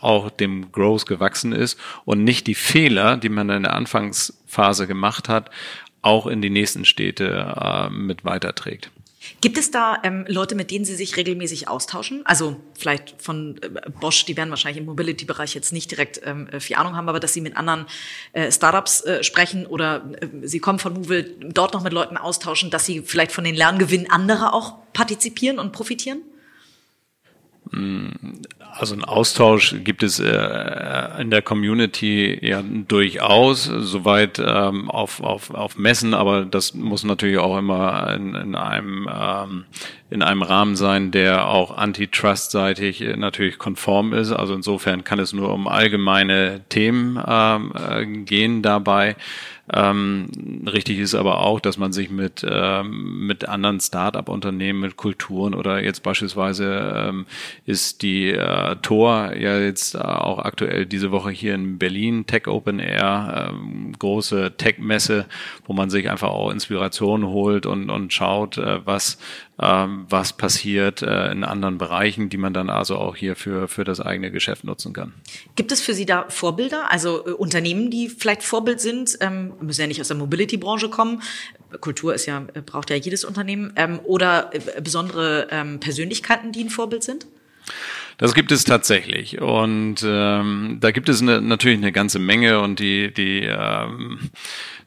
auch 0.00 0.28
dem 0.30 0.70
Growth 0.72 1.06
gewachsen 1.06 1.52
ist 1.52 1.80
und 2.04 2.22
nicht 2.22 2.46
die 2.46 2.54
Fehler, 2.54 3.16
die 3.16 3.30
man 3.30 3.48
in 3.48 3.62
der 3.62 3.74
Anfangsphase 3.74 4.86
gemacht 4.86 5.30
hat, 5.30 5.50
auch 6.06 6.26
in 6.26 6.40
die 6.40 6.50
nächsten 6.50 6.84
Städte 6.84 7.54
äh, 7.60 7.90
mit 7.90 8.24
weiterträgt. 8.24 8.90
Gibt 9.40 9.58
es 9.58 9.70
da 9.70 9.98
ähm, 10.04 10.24
Leute, 10.28 10.54
mit 10.54 10.70
denen 10.70 10.84
Sie 10.84 10.94
sich 10.94 11.16
regelmäßig 11.16 11.68
austauschen? 11.68 12.24
Also 12.24 12.56
vielleicht 12.78 13.20
von 13.20 13.60
äh, 13.60 13.90
Bosch, 14.00 14.24
die 14.24 14.36
werden 14.36 14.50
wahrscheinlich 14.50 14.78
im 14.78 14.86
Mobility-Bereich 14.86 15.54
jetzt 15.54 15.72
nicht 15.72 15.90
direkt 15.90 16.20
ähm, 16.24 16.48
äh, 16.48 16.60
viel 16.60 16.76
Ahnung 16.76 16.96
haben, 16.96 17.08
aber 17.08 17.18
dass 17.18 17.32
Sie 17.32 17.40
mit 17.40 17.56
anderen 17.56 17.86
äh, 18.32 18.52
Startups 18.52 19.04
äh, 19.04 19.24
sprechen 19.24 19.66
oder 19.66 20.04
äh, 20.20 20.46
Sie 20.46 20.60
kommen 20.60 20.78
von 20.78 20.94
Movil, 20.94 21.34
dort 21.40 21.74
noch 21.74 21.82
mit 21.82 21.92
Leuten 21.92 22.16
austauschen, 22.16 22.70
dass 22.70 22.86
Sie 22.86 23.02
vielleicht 23.02 23.32
von 23.32 23.44
den 23.44 23.56
Lerngewinnen 23.56 24.10
anderer 24.10 24.54
auch 24.54 24.74
partizipieren 24.92 25.58
und 25.58 25.72
profitieren? 25.72 26.22
Also 27.72 28.94
ein 28.94 29.04
Austausch 29.04 29.74
gibt 29.82 30.02
es 30.02 30.20
äh, 30.20 31.20
in 31.20 31.30
der 31.30 31.42
Community 31.42 32.38
ja 32.40 32.62
durchaus, 32.62 33.64
soweit 33.64 34.38
ähm, 34.38 34.90
auf, 34.90 35.20
auf, 35.20 35.50
auf 35.50 35.76
Messen, 35.76 36.14
aber 36.14 36.44
das 36.44 36.74
muss 36.74 37.02
natürlich 37.02 37.38
auch 37.38 37.58
immer 37.58 38.14
in, 38.14 38.34
in 38.34 38.54
einem 38.54 39.08
ähm, 39.12 39.64
in 40.08 40.22
einem 40.22 40.42
Rahmen 40.42 40.76
sein, 40.76 41.10
der 41.10 41.48
auch 41.48 41.76
antitrust-seitig 41.76 43.04
natürlich 43.16 43.58
konform 43.58 44.12
ist. 44.12 44.30
Also 44.30 44.54
insofern 44.54 45.02
kann 45.02 45.18
es 45.18 45.32
nur 45.32 45.52
um 45.52 45.66
allgemeine 45.66 46.60
Themen 46.68 47.20
ähm, 47.26 47.72
äh, 47.74 48.06
gehen 48.06 48.62
dabei. 48.62 49.16
Ähm, 49.72 50.28
richtig 50.66 50.98
ist 50.98 51.14
aber 51.14 51.40
auch, 51.40 51.58
dass 51.58 51.76
man 51.76 51.92
sich 51.92 52.10
mit, 52.10 52.46
ähm, 52.48 53.26
mit 53.26 53.48
anderen 53.48 53.80
Start-up-Unternehmen, 53.80 54.80
mit 54.80 54.96
Kulturen 54.96 55.54
oder 55.54 55.82
jetzt 55.82 56.02
beispielsweise 56.02 56.92
ähm, 56.94 57.26
ist 57.64 58.02
die 58.02 58.30
äh, 58.30 58.76
Tor 58.82 59.34
ja 59.34 59.58
jetzt 59.58 59.96
äh, 59.96 59.98
auch 59.98 60.38
aktuell 60.38 60.86
diese 60.86 61.10
Woche 61.10 61.30
hier 61.30 61.54
in 61.54 61.78
Berlin, 61.78 62.26
Tech 62.26 62.46
Open 62.46 62.78
Air, 62.78 63.50
ähm, 63.50 63.92
große 63.98 64.56
Tech-Messe, 64.56 65.26
wo 65.64 65.72
man 65.72 65.90
sich 65.90 66.08
einfach 66.10 66.28
auch 66.28 66.50
Inspiration 66.50 67.26
holt 67.26 67.66
und, 67.66 67.90
und 67.90 68.12
schaut, 68.12 68.58
äh, 68.58 68.86
was 68.86 69.18
was 69.58 70.34
passiert 70.34 71.00
äh, 71.00 71.30
in 71.32 71.42
anderen 71.42 71.78
Bereichen, 71.78 72.28
die 72.28 72.36
man 72.36 72.52
dann 72.52 72.68
also 72.68 72.96
auch 72.96 73.16
hier 73.16 73.36
für, 73.36 73.68
für 73.68 73.84
das 73.84 74.00
eigene 74.00 74.30
Geschäft 74.30 74.64
nutzen 74.64 74.92
kann. 74.92 75.14
Gibt 75.54 75.72
es 75.72 75.80
für 75.80 75.94
Sie 75.94 76.04
da 76.04 76.26
Vorbilder, 76.28 76.90
also 76.90 77.26
äh, 77.26 77.30
Unternehmen, 77.30 77.90
die 77.90 78.08
vielleicht 78.10 78.42
Vorbild 78.42 78.80
sind, 78.80 79.16
ähm, 79.20 79.54
müssen 79.60 79.80
ja 79.80 79.86
nicht 79.86 80.00
aus 80.00 80.08
der 80.08 80.16
Mobility-Branche 80.18 80.90
kommen, 80.90 81.22
Kultur 81.80 82.14
ist 82.14 82.26
ja, 82.26 82.44
äh, 82.52 82.60
braucht 82.60 82.90
ja 82.90 82.96
jedes 82.96 83.24
Unternehmen, 83.24 83.72
ähm, 83.76 83.98
oder 84.04 84.50
besondere 84.82 85.48
ähm, 85.50 85.80
Persönlichkeiten, 85.80 86.52
die 86.52 86.64
ein 86.64 86.70
Vorbild 86.70 87.02
sind? 87.02 87.26
Das 88.18 88.34
gibt 88.34 88.50
es 88.50 88.64
tatsächlich. 88.64 89.40
Und 89.40 89.96
ähm, 90.06 90.78
da 90.80 90.90
gibt 90.90 91.08
es 91.08 91.20
eine, 91.20 91.42
natürlich 91.42 91.78
eine 91.78 91.92
ganze 91.92 92.18
Menge 92.18 92.60
und 92.60 92.78
die, 92.78 93.12
die 93.12 93.42
ähm, 93.42 94.30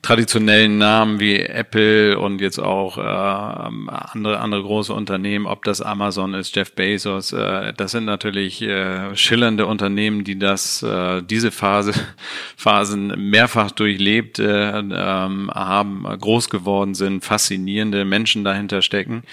traditionellen 0.02 0.78
Namen 0.78 1.20
wie 1.20 1.40
Apple 1.40 2.18
und 2.18 2.42
jetzt 2.42 2.58
auch 2.58 2.98
äh, 2.98 3.02
andere, 3.02 4.40
andere 4.40 4.64
große 4.64 4.94
Unternehmen, 4.94 5.46
ob 5.46 5.64
das 5.64 5.82
Amazon 5.82 6.34
ist, 6.34 6.56
Jeff 6.56 6.74
Bezos, 6.74 7.34
äh, 7.34 7.74
das 7.74 7.92
sind 7.92 8.06
natürlich 8.06 8.62
äh, 8.62 9.16
schillernde 9.16 9.66
Unternehmen, 9.66 10.24
die 10.24 10.40
das, 10.40 10.82
äh, 10.82 11.22
diese 11.22 11.52
Phase, 11.52 11.94
Phasen 12.56 13.30
mehrfach 13.30 13.72
durchlebt 13.72 14.40
äh, 14.40 14.80
ähm, 14.80 15.52
haben, 15.54 16.04
groß 16.04 16.50
geworden 16.50 16.96
sind, 16.96 17.24
faszinierende 17.24 18.06
Menschen 18.06 18.44
dahinter 18.44 18.82
stecken. 18.82 19.24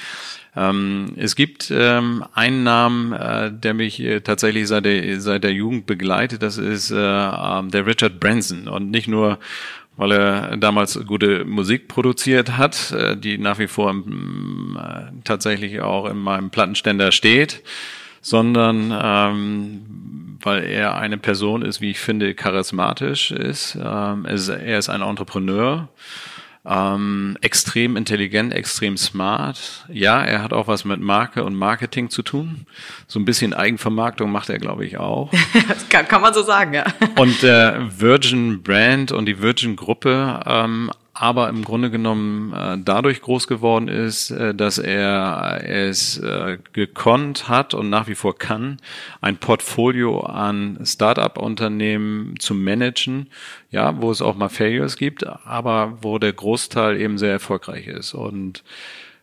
Ähm, 0.56 1.12
es 1.16 1.36
gibt 1.36 1.70
ähm, 1.70 2.24
einen 2.32 2.64
Namen, 2.64 3.12
äh, 3.12 3.52
der 3.52 3.74
mich 3.74 4.00
äh, 4.00 4.20
tatsächlich 4.20 4.66
seit 4.66 4.86
der, 4.86 5.20
seit 5.20 5.44
der 5.44 5.52
Jugend 5.52 5.86
begleitet, 5.86 6.42
das 6.42 6.56
ist 6.56 6.90
äh, 6.90 6.96
ähm, 6.96 7.70
der 7.70 7.86
Richard 7.86 8.18
Branson. 8.18 8.66
Und 8.66 8.90
nicht 8.90 9.06
nur 9.06 9.38
weil 9.96 10.12
er 10.12 10.56
damals 10.58 10.98
gute 11.06 11.44
Musik 11.44 11.88
produziert 11.88 12.56
hat, 12.56 12.92
äh, 12.92 13.16
die 13.16 13.38
nach 13.38 13.58
wie 13.58 13.66
vor 13.66 13.90
im, 13.90 14.78
äh, 14.78 15.22
tatsächlich 15.24 15.80
auch 15.80 16.06
in 16.06 16.18
meinem 16.18 16.50
Plattenständer 16.50 17.12
steht, 17.12 17.62
sondern 18.20 18.92
ähm, 19.02 20.38
weil 20.42 20.64
er 20.64 20.96
eine 20.96 21.18
Person 21.18 21.62
ist, 21.62 21.80
wie 21.80 21.90
ich 21.90 21.98
finde, 21.98 22.34
charismatisch 22.34 23.30
ist. 23.30 23.74
Ähm, 23.76 24.26
er 24.26 24.34
ist, 24.34 24.48
er 24.48 24.78
ist 24.78 24.88
ein 24.88 25.02
Entrepreneur 25.02 25.88
ähm, 26.68 27.37
extrem 27.40 27.96
intelligent, 27.96 28.52
extrem 28.52 28.96
smart. 28.96 29.87
Ja, 29.88 30.22
er 30.22 30.42
hat 30.42 30.52
auch 30.52 30.66
was 30.66 30.85
mit 30.85 31.00
Marke 31.00 31.44
und 31.44 31.55
Marketing 31.55 32.11
zu 32.11 32.22
tun. 32.22 32.66
So 33.07 33.20
ein 33.20 33.24
bisschen 33.24 33.55
Eigenvermarktung 33.55 34.31
macht 34.31 34.50
er, 34.50 34.59
glaube 34.59 34.85
ich, 34.85 34.98
auch. 34.98 35.33
kann, 35.88 36.09
kann 36.09 36.22
man 36.22 36.35
so 36.35 36.42
sagen, 36.42 36.74
ja. 36.74 36.85
Und 37.16 37.42
der 37.42 37.88
Virgin 37.98 38.62
Brand 38.62 39.12
und 39.12 39.26
die 39.26 39.40
Virgin 39.40 39.76
Gruppe 39.76 40.40
ähm, 40.44 40.90
aber 41.18 41.48
im 41.48 41.64
Grunde 41.64 41.90
genommen 41.90 42.52
äh, 42.52 42.79
dadurch 42.79 43.22
groß 43.22 43.46
geworden 43.46 43.88
ist, 43.88 44.31
äh, 44.31 44.55
dass 44.55 44.79
er 44.79 45.62
es 45.64 46.18
äh, 46.18 46.59
gekonnt 46.72 47.48
hat 47.48 47.72
und 47.72 47.88
nach 47.88 48.07
wie 48.07 48.14
vor 48.14 48.37
kann, 48.37 48.76
ein 49.22 49.38
Portfolio 49.38 50.20
an 50.20 50.79
Start-up-Unternehmen 50.85 52.35
zu 52.38 52.55
managen, 52.55 53.29
ja, 53.70 54.00
wo 54.00 54.11
es 54.11 54.20
auch 54.20 54.37
mal 54.37 54.50
Failures 54.50 54.96
gibt, 54.96 55.26
aber 55.26 55.98
wo 56.02 56.18
der 56.18 56.35
Großteil 56.35 57.00
eben 57.00 57.16
sehr 57.16 57.33
erfolgreich 57.33 57.87
ist 57.87 58.12
und 58.12 58.62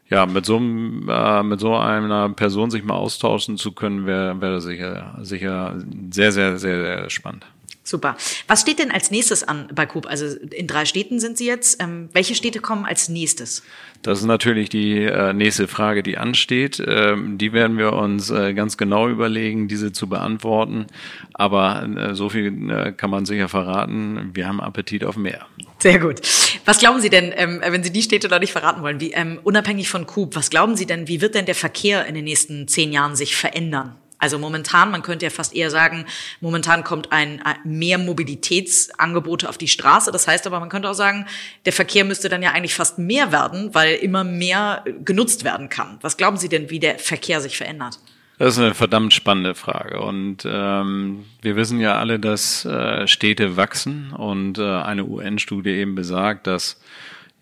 ja, 0.10 0.26
mit 0.26 0.46
so, 0.46 0.58
äh, 0.58 1.44
mit 1.44 1.60
so 1.60 1.76
einer 1.76 2.30
Person 2.30 2.72
sich 2.72 2.84
mal 2.84 2.96
austauschen 2.96 3.58
zu 3.58 3.72
können, 3.72 4.06
wäre 4.06 4.42
wäre 4.42 4.62
sicher, 4.62 5.18
sicher 5.22 5.76
sehr, 6.12 6.32
sehr, 6.32 6.58
sehr, 6.58 6.82
sehr 6.82 7.10
spannend. 7.10 7.46
Super. 7.86 8.16
Was 8.48 8.62
steht 8.62 8.80
denn 8.80 8.92
als 8.92 9.12
nächstes 9.12 9.44
an 9.44 9.68
bei 9.76 9.86
Coop? 9.86 10.06
Also 10.06 10.26
in 10.26 10.68
drei 10.68 10.86
Städten 10.86 11.20
sind 11.20 11.38
Sie 11.38 11.46
jetzt. 11.46 11.82
Ähm, 11.82 12.10
welche 12.14 12.34
Städte 12.34 12.62
kommen 12.62 12.86
als 12.86 13.10
nächstes? 13.10 13.62
Das 14.04 14.20
ist 14.20 14.26
natürlich 14.26 14.70
die 14.70 15.04
äh, 15.04 15.34
nächste 15.34 15.68
Frage, 15.68 16.02
die 16.02 16.18
ansteht. 16.18 16.82
Ähm, 16.86 17.38
die 17.38 17.52
werden 17.52 17.78
wir 17.78 17.94
uns 17.94 18.30
äh, 18.30 18.54
ganz 18.54 18.78
genau 18.78 19.10
überlegen, 19.10 19.68
diese 19.68 19.92
zu 19.92 20.08
beantworten. 20.08 20.88
Aber 21.34 21.84
äh, 21.84 22.16
so 22.16 22.30
viel 22.30 22.72
äh, 22.72 22.94
kann 22.94 23.10
man 23.10 23.26
sicher 23.26 23.50
verraten. 23.50 24.32
Wir 24.34 24.48
haben 24.48 24.62
Appetit 24.62 25.04
auf 25.04 25.18
mehr. 25.18 25.46
Sehr 25.80 26.00
gut. 26.00 26.22
Was 26.64 26.80
glauben 26.80 27.02
Sie 27.02 27.10
denn, 27.10 27.34
ähm, 27.36 27.62
wenn 27.66 27.84
Sie 27.84 27.92
die 27.92 28.02
Städte 28.02 28.30
noch 28.30 28.40
nicht 28.40 28.54
verraten 28.54 28.82
wollen, 28.82 29.02
wie, 29.02 29.12
ähm, 29.12 29.40
unabhängig 29.44 29.90
von 29.90 30.08
Coop, 30.08 30.38
was 30.38 30.50
glauben 30.50 30.78
Sie 30.78 30.86
denn, 30.86 31.10
wie 31.10 31.20
wird 31.20 31.36
denn 31.36 31.46
der 31.46 31.56
Verkehr 31.56 32.06
in 32.06 32.16
den 32.16 32.24
nächsten 32.24 32.70
zehn 32.70 32.94
Jahren 32.94 33.18
sich 33.18 33.36
verändern? 33.36 33.96
Also 34.24 34.40
momentan, 34.40 34.90
man 34.90 35.02
könnte 35.02 35.26
ja 35.26 35.30
fast 35.30 35.54
eher 35.54 35.70
sagen, 35.70 36.06
momentan 36.40 36.86
kommt 36.86 37.12
ein, 37.12 37.42
mehr 37.66 37.98
Mobilitätsangebote 37.98 39.50
auf 39.50 39.58
die 39.58 39.68
Straße. 39.68 40.14
Das 40.14 40.30
heißt 40.30 40.48
aber, 40.48 40.62
man 40.62 40.70
könnte 40.70 40.90
auch 40.90 40.94
sagen, 40.94 41.26
der 41.66 41.74
Verkehr 41.74 42.06
müsste 42.06 42.30
dann 42.30 42.42
ja 42.42 42.52
eigentlich 42.52 42.74
fast 42.74 42.98
mehr 42.98 43.34
werden, 43.34 43.76
weil 43.76 43.96
immer 43.96 44.24
mehr 44.24 44.86
genutzt 45.04 45.44
werden 45.44 45.68
kann. 45.68 45.98
Was 46.00 46.16
glauben 46.16 46.38
Sie 46.38 46.48
denn, 46.48 46.70
wie 46.70 46.80
der 46.80 47.00
Verkehr 47.00 47.42
sich 47.42 47.58
verändert? 47.58 48.00
Das 48.38 48.54
ist 48.54 48.64
eine 48.64 48.74
verdammt 48.74 49.14
spannende 49.14 49.56
Frage. 49.56 50.00
Und 50.00 50.48
ähm, 50.50 51.26
wir 51.42 51.58
wissen 51.58 51.82
ja 51.82 51.98
alle, 51.98 52.18
dass 52.18 52.64
äh, 52.64 53.06
Städte 53.08 53.58
wachsen 53.58 54.14
und 54.14 54.58
äh, 54.58 54.64
eine 54.64 55.04
UN-Studie 55.04 55.72
eben 55.72 55.96
besagt, 55.96 56.48
dass 56.48 56.82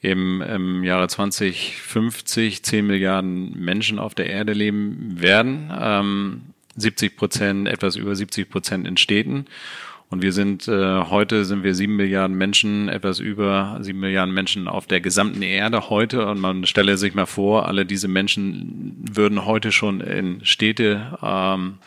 eben 0.01 0.41
im 0.41 0.83
Jahre 0.83 1.07
2050 1.07 2.63
10 2.63 2.87
Milliarden 2.87 3.51
Menschen 3.59 3.99
auf 3.99 4.15
der 4.15 4.29
Erde 4.29 4.53
leben 4.53 5.21
werden. 5.21 5.71
Ähm, 5.79 6.41
70 6.75 7.17
Prozent, 7.17 7.67
etwas 7.67 7.95
über 7.95 8.15
70 8.15 8.49
Prozent 8.49 8.87
in 8.87 8.97
Städten. 8.97 9.45
Und 10.11 10.21
wir 10.21 10.33
sind, 10.33 10.67
äh, 10.67 11.03
heute 11.05 11.45
sind 11.45 11.63
wir 11.63 11.73
sieben 11.73 11.95
Milliarden 11.95 12.37
Menschen, 12.37 12.89
etwas 12.89 13.19
über 13.19 13.77
sieben 13.79 14.01
Milliarden 14.01 14.33
Menschen 14.33 14.67
auf 14.67 14.85
der 14.85 14.99
gesamten 14.99 15.41
Erde 15.41 15.89
heute. 15.89 16.27
Und 16.27 16.41
man 16.41 16.65
stelle 16.65 16.97
sich 16.97 17.13
mal 17.13 17.25
vor, 17.25 17.65
alle 17.67 17.85
diese 17.85 18.09
Menschen 18.09 18.97
würden 19.09 19.45
heute 19.45 19.71
schon 19.71 20.01
in 20.01 20.43
Städte 20.43 21.17
ähm, 21.23 21.77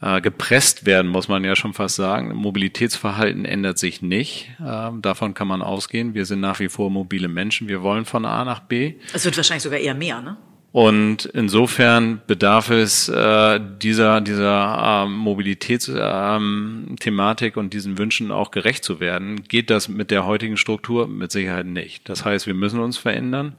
äh, 0.00 0.20
gepresst 0.20 0.86
werden, 0.86 1.10
muss 1.10 1.26
man 1.26 1.42
ja 1.42 1.56
schon 1.56 1.74
fast 1.74 1.96
sagen. 1.96 2.32
Mobilitätsverhalten 2.36 3.44
ändert 3.44 3.78
sich 3.78 4.00
nicht. 4.00 4.50
Ähm, 4.64 5.02
davon 5.02 5.34
kann 5.34 5.48
man 5.48 5.60
ausgehen. 5.60 6.14
Wir 6.14 6.26
sind 6.26 6.38
nach 6.38 6.60
wie 6.60 6.68
vor 6.68 6.88
mobile 6.88 7.26
Menschen. 7.26 7.66
Wir 7.66 7.82
wollen 7.82 8.04
von 8.04 8.26
A 8.26 8.44
nach 8.44 8.60
B. 8.60 8.94
Es 9.12 9.24
wird 9.24 9.36
wahrscheinlich 9.36 9.64
sogar 9.64 9.80
eher 9.80 9.94
mehr, 9.94 10.22
ne? 10.22 10.36
Und 10.74 11.24
insofern 11.26 12.20
bedarf 12.26 12.68
es 12.68 13.08
äh, 13.08 13.60
dieser, 13.80 14.20
dieser 14.20 15.04
äh, 15.04 15.08
Mobilitätsthematik 15.08 17.56
ähm, 17.56 17.60
und 17.60 17.72
diesen 17.72 17.96
Wünschen 17.96 18.32
auch 18.32 18.50
gerecht 18.50 18.82
zu 18.82 18.98
werden. 18.98 19.44
Geht 19.44 19.70
das 19.70 19.88
mit 19.88 20.10
der 20.10 20.26
heutigen 20.26 20.56
Struktur? 20.56 21.06
Mit 21.06 21.30
Sicherheit 21.30 21.66
nicht. 21.66 22.08
Das 22.08 22.24
heißt, 22.24 22.48
wir 22.48 22.54
müssen 22.54 22.80
uns 22.80 22.98
verändern. 22.98 23.52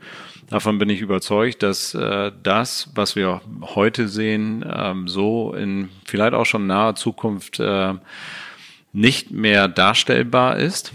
Davon 0.50 0.78
bin 0.78 0.90
ich 0.90 1.00
überzeugt, 1.00 1.64
dass 1.64 1.94
äh, 1.94 2.34
das, 2.44 2.92
was 2.96 3.16
wir 3.16 3.40
heute 3.62 4.10
sehen, 4.10 4.66
ähm, 4.70 5.08
so 5.08 5.54
in 5.54 5.88
vielleicht 6.04 6.34
auch 6.34 6.46
schon 6.46 6.68
naher 6.68 6.96
Zukunft 6.96 7.62
äh, 7.62 7.94
nicht 8.92 9.32
mehr 9.32 9.70
darstellbar 9.70 10.58
ist. 10.58 10.92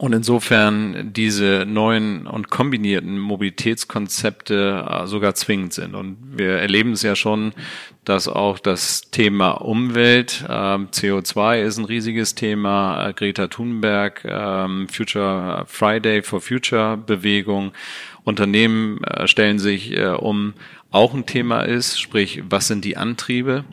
Und 0.00 0.14
insofern 0.14 1.12
diese 1.12 1.66
neuen 1.68 2.26
und 2.26 2.48
kombinierten 2.48 3.18
Mobilitätskonzepte 3.18 4.86
äh, 4.88 5.06
sogar 5.06 5.34
zwingend 5.34 5.74
sind. 5.74 5.94
Und 5.94 6.16
wir 6.38 6.52
erleben 6.52 6.92
es 6.92 7.02
ja 7.02 7.14
schon, 7.14 7.52
dass 8.06 8.26
auch 8.26 8.58
das 8.58 9.10
Thema 9.10 9.50
Umwelt, 9.50 10.42
ähm, 10.48 10.88
CO2 10.90 11.60
ist 11.60 11.76
ein 11.76 11.84
riesiges 11.84 12.34
Thema, 12.34 13.08
äh, 13.08 13.12
Greta 13.12 13.48
Thunberg, 13.48 14.24
ähm, 14.24 14.88
Future 14.88 15.64
Friday 15.66 16.22
for 16.22 16.40
Future 16.40 16.96
Bewegung, 16.96 17.72
Unternehmen 18.24 19.04
äh, 19.04 19.28
stellen 19.28 19.58
sich 19.58 19.94
um, 19.98 20.54
auch 20.90 21.12
ein 21.12 21.26
Thema 21.26 21.60
ist, 21.60 22.00
sprich, 22.00 22.42
was 22.48 22.68
sind 22.68 22.86
die 22.86 22.96
Antriebe? 22.96 23.66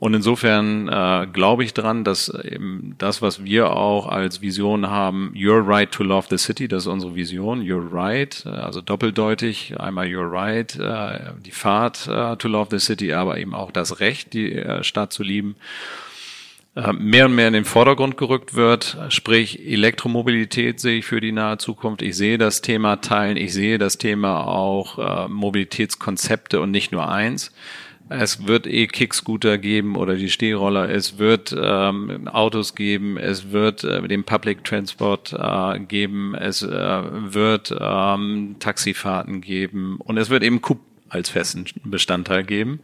Und 0.00 0.14
insofern 0.14 0.88
äh, 0.88 1.26
glaube 1.30 1.62
ich 1.62 1.74
dran, 1.74 2.04
dass 2.04 2.30
eben 2.30 2.94
das, 2.96 3.20
was 3.20 3.44
wir 3.44 3.76
auch 3.76 4.08
als 4.08 4.40
Vision 4.40 4.88
haben, 4.88 5.30
You're 5.34 5.64
right 5.64 5.92
to 5.92 6.02
love 6.02 6.28
the 6.30 6.38
city, 6.38 6.68
das 6.68 6.84
ist 6.84 6.86
unsere 6.86 7.14
Vision, 7.14 7.60
You're 7.60 7.92
right, 7.92 8.42
äh, 8.46 8.48
also 8.48 8.80
doppeldeutig, 8.80 9.78
einmal 9.78 10.06
You're 10.06 10.32
right, 10.32 10.74
äh, 10.76 11.34
die 11.44 11.50
Fahrt 11.50 12.08
äh, 12.08 12.34
to 12.36 12.48
love 12.48 12.68
the 12.70 12.78
city, 12.78 13.12
aber 13.12 13.36
eben 13.36 13.54
auch 13.54 13.70
das 13.70 14.00
Recht, 14.00 14.32
die 14.32 14.54
äh, 14.54 14.82
Stadt 14.82 15.12
zu 15.12 15.22
lieben, 15.22 15.56
äh, 16.76 16.94
mehr 16.94 17.26
und 17.26 17.34
mehr 17.34 17.48
in 17.48 17.52
den 17.52 17.66
Vordergrund 17.66 18.16
gerückt 18.16 18.54
wird. 18.54 18.96
Sprich, 19.10 19.66
Elektromobilität 19.66 20.80
sehe 20.80 21.00
ich 21.00 21.04
für 21.04 21.20
die 21.20 21.32
nahe 21.32 21.58
Zukunft. 21.58 22.00
Ich 22.00 22.16
sehe 22.16 22.38
das 22.38 22.62
Thema 22.62 23.02
Teilen, 23.02 23.36
ich 23.36 23.52
sehe 23.52 23.76
das 23.76 23.98
Thema 23.98 24.46
auch 24.46 24.98
äh, 24.98 25.28
Mobilitätskonzepte 25.28 26.58
und 26.58 26.70
nicht 26.70 26.90
nur 26.90 27.06
eins. 27.06 27.52
Es 28.10 28.46
wird 28.48 28.66
E-Kick-Scooter 28.66 29.56
geben 29.56 29.94
oder 29.94 30.16
die 30.16 30.30
Stehroller. 30.30 30.90
Es 30.90 31.18
wird 31.18 31.54
ähm, 31.56 32.26
Autos 32.26 32.74
geben. 32.74 33.16
Es 33.16 33.52
wird 33.52 33.84
äh, 33.84 34.06
den 34.08 34.24
Public 34.24 34.64
Transport 34.64 35.32
äh, 35.32 35.78
geben. 35.78 36.34
Es 36.34 36.62
äh, 36.62 36.68
wird 36.72 37.72
ähm, 37.78 38.56
Taxifahrten 38.58 39.40
geben. 39.40 39.98
Und 40.00 40.18
es 40.18 40.28
wird 40.28 40.42
eben 40.42 40.60
Coop 40.60 40.80
als 41.08 41.30
festen 41.30 41.66
Bestandteil 41.84 42.42
geben 42.42 42.80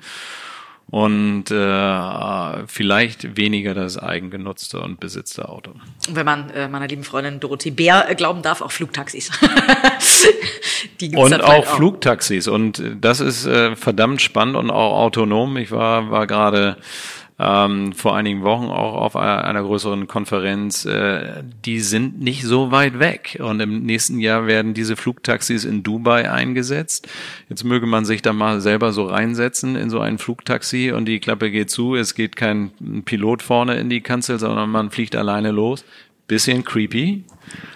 und 0.96 1.50
äh, 1.50 2.66
vielleicht 2.66 3.36
weniger 3.36 3.74
das 3.74 3.98
eigengenutzte 3.98 4.80
und 4.80 4.98
besitzte 4.98 5.46
Auto. 5.46 5.72
Wenn 6.08 6.24
man 6.24 6.48
äh, 6.48 6.68
meiner 6.68 6.88
lieben 6.88 7.04
Freundin 7.04 7.38
Dorothee 7.38 7.70
Bär 7.70 8.08
äh, 8.08 8.14
glauben 8.14 8.40
darf, 8.40 8.62
auch 8.62 8.72
Flugtaxis. 8.72 9.30
Die 11.00 11.10
gibt's 11.10 11.22
und 11.22 11.34
auch, 11.42 11.50
auch 11.50 11.66
Flugtaxis 11.66 12.48
und 12.48 12.82
das 12.98 13.20
ist 13.20 13.44
äh, 13.44 13.76
verdammt 13.76 14.22
spannend 14.22 14.56
und 14.56 14.70
auch 14.70 14.96
autonom. 14.96 15.58
Ich 15.58 15.70
war 15.70 16.10
war 16.10 16.26
gerade 16.26 16.78
ähm, 17.38 17.92
vor 17.92 18.16
einigen 18.16 18.42
Wochen 18.42 18.66
auch 18.66 18.94
auf 18.94 19.14
einer 19.14 19.62
größeren 19.62 20.06
Konferenz, 20.06 20.86
äh, 20.86 21.42
die 21.66 21.80
sind 21.80 22.18
nicht 22.18 22.44
so 22.44 22.70
weit 22.70 22.98
weg. 22.98 23.38
Und 23.42 23.60
im 23.60 23.82
nächsten 23.82 24.20
Jahr 24.20 24.46
werden 24.46 24.72
diese 24.72 24.96
Flugtaxis 24.96 25.64
in 25.64 25.82
Dubai 25.82 26.30
eingesetzt. 26.30 27.08
Jetzt 27.50 27.64
möge 27.64 27.86
man 27.86 28.06
sich 28.06 28.22
da 28.22 28.32
mal 28.32 28.60
selber 28.60 28.92
so 28.92 29.04
reinsetzen 29.04 29.76
in 29.76 29.90
so 29.90 30.00
ein 30.00 30.16
Flugtaxi 30.16 30.92
und 30.92 31.04
die 31.04 31.20
Klappe 31.20 31.50
geht 31.50 31.70
zu. 31.70 31.94
Es 31.94 32.14
geht 32.14 32.36
kein 32.36 32.70
Pilot 33.04 33.42
vorne 33.42 33.76
in 33.76 33.90
die 33.90 34.00
Kanzel, 34.00 34.38
sondern 34.38 34.70
man 34.70 34.90
fliegt 34.90 35.14
alleine 35.14 35.50
los. 35.50 35.84
Bisschen 36.28 36.64
creepy. 36.64 37.24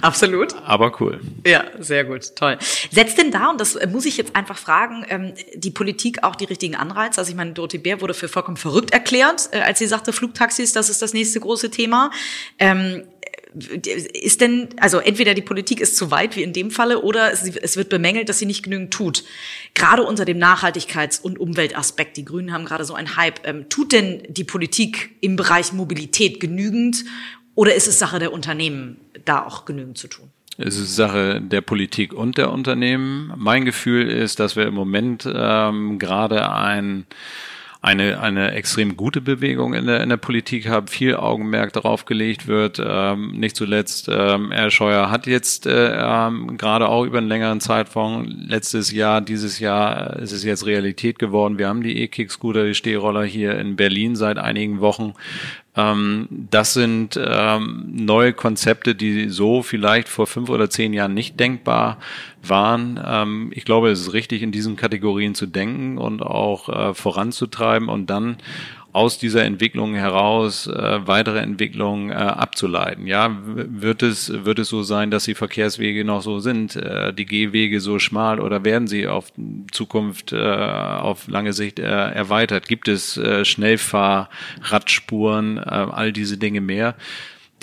Absolut. 0.00 0.54
Aber 0.64 1.00
cool. 1.00 1.20
Ja, 1.46 1.64
sehr 1.78 2.04
gut, 2.04 2.34
toll. 2.36 2.58
Setzt 2.90 3.18
denn 3.18 3.30
da, 3.30 3.50
und 3.50 3.60
das 3.60 3.78
muss 3.88 4.06
ich 4.06 4.16
jetzt 4.16 4.36
einfach 4.36 4.56
fragen, 4.56 5.04
ähm, 5.08 5.34
die 5.54 5.70
Politik 5.70 6.22
auch 6.22 6.36
die 6.36 6.44
richtigen 6.44 6.76
Anreize? 6.76 7.18
Also 7.18 7.30
ich 7.30 7.36
meine, 7.36 7.52
Dorothee 7.52 7.78
Bär 7.78 8.00
wurde 8.00 8.14
für 8.14 8.28
vollkommen 8.28 8.56
verrückt 8.56 8.92
erklärt, 8.92 9.48
äh, 9.52 9.60
als 9.60 9.78
sie 9.78 9.86
sagte, 9.86 10.12
Flugtaxis, 10.12 10.72
das 10.72 10.88
ist 10.88 11.02
das 11.02 11.12
nächste 11.12 11.40
große 11.40 11.70
Thema. 11.70 12.10
Ähm, 12.58 13.04
ist 14.12 14.40
denn, 14.40 14.68
also 14.76 14.98
entweder 14.98 15.34
die 15.34 15.42
Politik 15.42 15.80
ist 15.80 15.96
zu 15.96 16.10
weit, 16.10 16.36
wie 16.36 16.42
in 16.42 16.52
dem 16.52 16.70
Falle, 16.70 17.02
oder 17.02 17.32
es, 17.32 17.76
wird 17.76 17.88
bemängelt, 17.88 18.28
dass 18.28 18.38
sie 18.38 18.46
nicht 18.46 18.62
genügend 18.62 18.92
tut. 18.92 19.24
Gerade 19.74 20.04
unter 20.04 20.24
dem 20.24 20.38
Nachhaltigkeits- 20.38 21.20
und 21.20 21.38
Umweltaspekt, 21.38 22.16
die 22.16 22.24
Grünen 22.24 22.52
haben 22.52 22.64
gerade 22.64 22.84
so 22.84 22.94
einen 22.94 23.16
Hype. 23.16 23.46
Ähm, 23.46 23.68
tut 23.68 23.92
denn 23.92 24.22
die 24.28 24.44
Politik 24.44 25.16
im 25.20 25.36
Bereich 25.36 25.72
Mobilität 25.72 26.38
genügend 26.38 27.04
oder 27.60 27.74
ist 27.74 27.86
es 27.86 27.98
Sache 27.98 28.18
der 28.18 28.32
Unternehmen, 28.32 28.96
da 29.26 29.44
auch 29.44 29.66
genügend 29.66 29.98
zu 29.98 30.08
tun? 30.08 30.30
Es 30.56 30.78
ist 30.78 30.96
Sache 30.96 31.42
der 31.42 31.60
Politik 31.60 32.14
und 32.14 32.38
der 32.38 32.50
Unternehmen. 32.50 33.34
Mein 33.36 33.66
Gefühl 33.66 34.08
ist, 34.08 34.40
dass 34.40 34.56
wir 34.56 34.66
im 34.66 34.72
Moment 34.72 35.28
ähm, 35.30 35.98
gerade 35.98 36.50
ein 36.50 37.04
eine, 37.82 38.20
eine 38.20 38.52
extrem 38.52 38.96
gute 38.96 39.22
Bewegung 39.22 39.72
in 39.72 39.86
der, 39.86 40.02
in 40.02 40.10
der 40.10 40.18
Politik 40.18 40.68
haben, 40.68 40.86
viel 40.86 41.16
Augenmerk 41.16 41.72
darauf 41.72 42.04
gelegt 42.04 42.46
wird. 42.46 42.80
Ähm, 42.84 43.32
nicht 43.32 43.56
zuletzt, 43.56 44.08
ähm, 44.10 44.52
Herr 44.52 44.70
Scheuer 44.70 45.10
hat 45.10 45.26
jetzt 45.26 45.64
äh, 45.64 45.94
ähm, 45.94 46.58
gerade 46.58 46.88
auch 46.88 47.04
über 47.04 47.18
einen 47.18 47.28
längeren 47.28 47.60
Zeitraum, 47.60 48.26
letztes 48.26 48.92
Jahr, 48.92 49.22
dieses 49.22 49.60
Jahr 49.60 50.18
ist 50.18 50.32
es 50.32 50.44
jetzt 50.44 50.66
Realität 50.66 51.18
geworden. 51.18 51.56
Wir 51.56 51.68
haben 51.68 51.82
die 51.82 52.02
E-Kick-Scooter, 52.02 52.66
die 52.66 52.74
Stehroller 52.74 53.24
hier 53.24 53.58
in 53.58 53.76
Berlin 53.76 54.14
seit 54.14 54.36
einigen 54.36 54.80
Wochen. 54.80 55.14
Ähm, 55.80 56.28
das 56.30 56.74
sind 56.74 57.18
ähm, 57.22 57.84
neue 57.90 58.32
Konzepte, 58.32 58.94
die 58.94 59.28
so 59.28 59.62
vielleicht 59.62 60.08
vor 60.08 60.26
fünf 60.26 60.48
oder 60.48 60.70
zehn 60.70 60.92
Jahren 60.92 61.14
nicht 61.14 61.38
denkbar 61.38 61.98
waren. 62.42 63.00
Ähm, 63.04 63.50
ich 63.54 63.64
glaube, 63.64 63.90
es 63.90 64.00
ist 64.00 64.12
richtig, 64.12 64.42
in 64.42 64.52
diesen 64.52 64.76
Kategorien 64.76 65.34
zu 65.34 65.46
denken 65.46 65.98
und 65.98 66.22
auch 66.22 66.68
äh, 66.68 66.94
voranzutreiben 66.94 67.88
und 67.88 68.10
dann 68.10 68.36
aus 68.92 69.18
dieser 69.18 69.44
Entwicklung 69.44 69.94
heraus 69.94 70.66
äh, 70.66 71.07
weitere 71.07 71.38
Entwicklungen 71.38 72.11
äh, 72.11 72.14
abzuleiten. 72.14 73.07
Ja, 73.07 73.38
wird 73.42 74.03
es 74.03 74.44
wird 74.44 74.59
es 74.59 74.68
so 74.68 74.83
sein, 74.83 75.11
dass 75.11 75.24
die 75.24 75.35
Verkehrswege 75.35 76.05
noch 76.05 76.20
so 76.22 76.40
sind, 76.40 76.76
äh, 76.76 77.12
die 77.12 77.26
Gehwege 77.26 77.81
so 77.81 77.98
schmal 77.98 78.40
oder 78.40 78.64
werden 78.64 78.88
sie 78.88 79.07
auf 79.07 79.33
Zukunft 79.70 80.33
äh, 80.33 80.37
auf 80.37 81.29
lange 81.29 81.53
Sicht 81.53 81.79
äh, 81.79 81.85
erweitert? 81.85 82.68
Gibt 82.68 82.88
es 82.88 83.16
äh, 83.16 83.44
Schnellfahrradspuren, 83.44 85.59
äh, 85.59 85.61
all 85.61 86.12
diese 86.12 86.37
Dinge 86.37 86.61
mehr? 86.61 86.96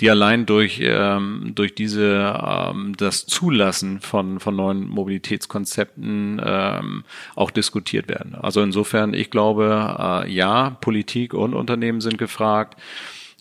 Die 0.00 0.10
allein 0.10 0.46
durch 0.46 0.80
ähm, 0.82 1.52
durch 1.54 1.74
diese 1.74 2.34
ähm, 2.42 2.94
das 2.96 3.26
Zulassen 3.26 4.00
von 4.00 4.40
von 4.40 4.56
neuen 4.56 4.88
Mobilitätskonzepten 4.88 6.40
ähm, 6.44 7.04
auch 7.34 7.50
diskutiert 7.50 8.08
werden. 8.08 8.34
Also 8.34 8.62
insofern, 8.62 9.14
ich 9.14 9.30
glaube, 9.30 10.24
äh, 10.24 10.30
ja, 10.30 10.70
Politik 10.80 11.34
und 11.34 11.54
Unternehmen 11.54 12.00
sind 12.00 12.18
gefragt. 12.18 12.78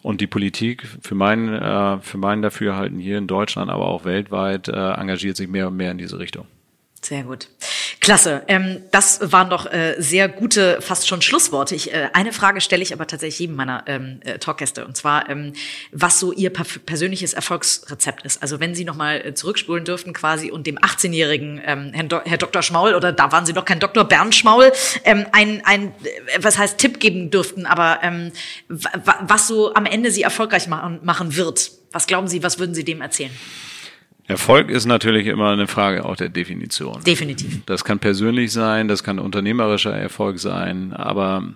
Und 0.04 0.22
die 0.22 0.28
Politik 0.28 0.88
für 1.02 1.16
meinen, 1.16 1.54
äh, 1.54 2.00
für 2.02 2.18
meinen 2.18 2.42
Dafürhalten 2.42 3.00
hier 3.00 3.18
in 3.18 3.28
Deutschland, 3.28 3.70
aber 3.70 3.88
auch 3.88 4.06
weltweit, 4.06 4.68
äh, 4.68 4.72
engagiert 4.72 5.36
sich 5.36 5.50
mehr 5.50 5.68
und 5.68 5.76
mehr 5.76 5.92
in 5.92 5.98
diese 5.98 6.20
Richtung. 6.20 6.46
Sehr 7.02 7.24
gut. 7.24 7.50
Klasse. 8.08 8.44
Ähm, 8.48 8.84
das 8.92 9.20
waren 9.34 9.50
doch 9.50 9.66
äh, 9.66 9.96
sehr 9.98 10.30
gute, 10.30 10.82
fast 10.82 11.10
schon 11.10 11.22
Schlussworte. 11.22 11.76
Ich, 11.76 11.94
äh, 11.94 12.08
eine 12.14 12.32
Frage 12.32 12.62
stelle 12.62 12.82
ich 12.82 12.94
aber 12.94 13.06
tatsächlich 13.06 13.40
jedem 13.40 13.58
meiner 13.58 13.84
ähm, 13.86 14.22
äh, 14.24 14.40
Talkgäste 14.40 14.86
und 14.86 14.96
zwar, 14.96 15.30
ähm, 15.30 15.52
was 15.92 16.18
so 16.18 16.32
Ihr 16.32 16.50
persönliches 16.50 17.34
Erfolgsrezept 17.34 18.24
ist. 18.24 18.42
Also 18.42 18.62
wenn 18.62 18.74
Sie 18.76 18.86
nochmal 18.86 19.18
äh, 19.26 19.34
zurückspulen 19.34 19.84
dürften 19.84 20.14
quasi 20.14 20.52
und 20.52 20.66
dem 20.68 20.78
18-jährigen 20.78 21.62
ähm, 21.66 21.92
Herrn, 21.94 22.08
Do 22.08 22.22
Herr 22.24 22.38
Dr. 22.38 22.62
Schmaul 22.62 22.96
oder 22.96 23.12
da 23.12 23.34
waren 23.34 23.46
Sie 23.46 23.52
noch 23.52 23.66
kein 23.66 23.82
Dr. 23.82 24.06
Bernd 24.06 24.34
Schmaul, 24.34 24.72
ähm, 25.04 25.26
ein, 25.34 25.62
ein, 25.66 25.88
äh, 25.88 26.40
was 26.40 26.58
heißt 26.58 26.78
Tipp 26.78 27.02
geben 27.02 27.30
dürften, 27.30 27.66
aber 27.66 28.00
ähm, 28.04 28.32
was 28.70 29.48
so 29.50 29.74
am 29.74 29.86
Ende 29.86 30.12
Sie 30.12 30.22
erfolgreich 30.22 30.70
machen, 30.70 31.02
machen 31.04 31.36
wird. 31.36 31.72
Was 31.92 32.08
glauben 32.08 32.30
Sie, 32.30 32.42
was 32.42 32.58
würden 32.58 32.74
Sie 32.74 32.86
dem 32.86 33.02
erzählen? 33.02 33.32
Erfolg 34.28 34.70
ist 34.70 34.86
natürlich 34.86 35.26
immer 35.28 35.52
eine 35.52 35.68
Frage 35.68 36.04
auch 36.04 36.18
der 36.18 36.28
Definition. 36.28 37.02
Definitiv. 37.06 37.62
Das 37.66 37.86
kann 37.86 38.00
persönlich 38.00 38.52
sein, 38.52 38.90
das 38.90 39.04
kann 39.04 39.20
unternehmerischer 39.20 39.96
Erfolg 39.96 40.40
sein, 40.40 40.92
aber 40.92 41.54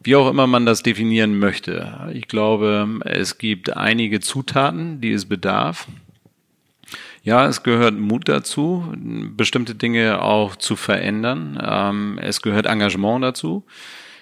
wie 0.00 0.16
auch 0.16 0.30
immer 0.30 0.46
man 0.46 0.64
das 0.64 0.82
definieren 0.82 1.38
möchte. 1.38 2.10
Ich 2.14 2.26
glaube, 2.26 3.00
es 3.04 3.36
gibt 3.36 3.76
einige 3.76 4.20
Zutaten, 4.20 5.00
die 5.02 5.12
es 5.12 5.26
bedarf. 5.26 5.88
Ja, 7.22 7.46
es 7.46 7.62
gehört 7.62 7.98
Mut 7.98 8.28
dazu, 8.28 8.94
bestimmte 9.36 9.74
Dinge 9.74 10.22
auch 10.22 10.56
zu 10.56 10.76
verändern. 10.76 11.60
Ähm, 11.62 12.18
es 12.22 12.40
gehört 12.40 12.66
Engagement 12.66 13.24
dazu. 13.24 13.64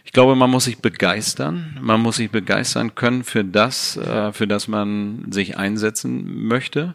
Ich 0.05 0.13
glaube, 0.13 0.35
man 0.37 0.51
muss 0.51 0.65
sich 0.65 0.79
begeistern. 0.79 1.79
Man 1.81 2.01
muss 2.01 2.17
sich 2.17 2.31
begeistern 2.31 2.95
können 2.95 3.23
für 3.23 3.45
das, 3.45 3.97
äh, 3.99 4.33
für 4.33 4.49
das 4.49 4.69
man 4.69 5.27
sich 5.31 5.59
einsetzen 5.59 6.47
möchte. 6.47 6.95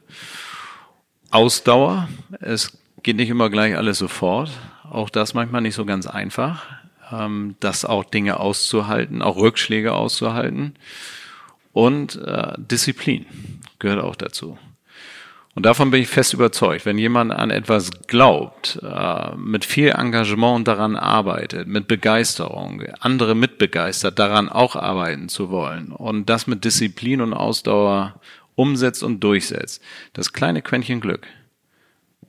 Ausdauer. 1.31 2.09
Es 2.39 2.77
geht 3.03 3.17
nicht 3.17 3.29
immer 3.29 3.49
gleich 3.49 3.75
alles 3.75 3.97
sofort. 3.97 4.51
Auch 4.89 5.09
das 5.09 5.33
manchmal 5.33 5.61
nicht 5.61 5.75
so 5.75 5.85
ganz 5.85 6.07
einfach. 6.07 6.65
Ähm, 7.11 7.55
das 7.59 7.85
auch 7.85 8.03
Dinge 8.03 8.39
auszuhalten, 8.39 9.21
auch 9.21 9.37
Rückschläge 9.37 9.93
auszuhalten. 9.93 10.75
Und 11.71 12.15
äh, 12.15 12.53
Disziplin 12.57 13.25
gehört 13.77 14.03
auch 14.03 14.15
dazu. 14.15 14.57
Und 15.55 15.65
davon 15.65 15.91
bin 15.91 16.01
ich 16.01 16.07
fest 16.07 16.33
überzeugt, 16.33 16.85
wenn 16.85 16.97
jemand 16.97 17.31
an 17.31 17.49
etwas 17.49 17.91
glaubt, 18.07 18.79
äh, 18.81 19.35
mit 19.35 19.65
viel 19.65 19.89
Engagement 19.89 20.67
daran 20.67 20.95
arbeitet, 20.95 21.67
mit 21.67 21.87
Begeisterung, 21.87 22.83
andere 22.99 23.35
mitbegeistert, 23.35 24.19
daran 24.19 24.47
auch 24.47 24.75
arbeiten 24.75 25.27
zu 25.27 25.49
wollen 25.49 25.91
und 25.91 26.29
das 26.29 26.47
mit 26.47 26.63
Disziplin 26.63 27.19
und 27.19 27.33
Ausdauer 27.33 28.21
umsetzt 28.59 29.03
und 29.03 29.21
durchsetzt, 29.21 29.81
das 30.11 30.33
kleine 30.33 30.61
Quäntchen 30.61 30.99
Glück, 30.99 31.25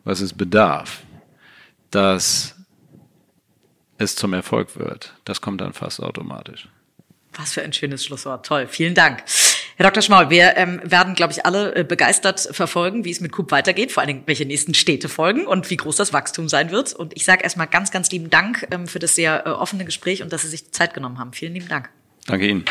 was 0.05 0.21
es 0.21 0.33
bedarf, 0.33 1.03
dass 1.91 2.55
es 3.99 4.15
zum 4.15 4.33
Erfolg 4.33 4.79
wird, 4.79 5.15
das 5.25 5.41
kommt 5.41 5.61
dann 5.61 5.73
fast 5.73 6.01
automatisch. 6.01 6.69
Was 7.33 7.53
für 7.53 7.63
ein 7.63 7.73
schönes 7.73 8.05
Schlusswort. 8.05 8.47
Toll. 8.47 8.67
Vielen 8.69 8.95
Dank. 8.95 9.23
Herr 9.77 9.89
Dr. 9.91 10.03
Schmaul, 10.03 10.31
wir 10.31 10.57
ähm, 10.57 10.81
werden, 10.85 11.15
glaube 11.15 11.33
ich, 11.33 11.47
alle 11.47 11.75
äh, 11.75 11.85
begeistert 11.85 12.41
verfolgen, 12.53 13.05
wie 13.05 13.11
es 13.11 13.21
mit 13.21 13.33
Coop 13.33 13.51
weitergeht, 13.51 13.93
vor 13.93 14.03
allen 14.03 14.09
Dingen, 14.09 14.23
welche 14.27 14.45
nächsten 14.45 14.75
Städte 14.75 15.09
folgen 15.09 15.47
und 15.47 15.69
wie 15.71 15.77
groß 15.77 15.97
das 15.97 16.13
Wachstum 16.13 16.49
sein 16.49 16.71
wird. 16.71 16.93
Und 16.93 17.17
ich 17.17 17.25
sage 17.25 17.43
erstmal 17.43 17.67
ganz, 17.67 17.91
ganz 17.91 18.11
lieben 18.11 18.31
Dank 18.31 18.67
ähm, 18.71 18.87
für 18.87 18.99
das 18.99 19.15
sehr 19.15 19.47
äh, 19.47 19.51
offene 19.51 19.85
Gespräch 19.85 20.23
und 20.23 20.33
dass 20.33 20.43
Sie 20.43 20.49
sich 20.49 20.71
Zeit 20.71 20.95
genommen 20.95 21.19
haben. 21.19 21.33
Vielen 21.33 21.55
lieben 21.55 21.69
Dank. 21.69 21.89
Danke 22.27 22.47
Ihnen. 22.47 22.65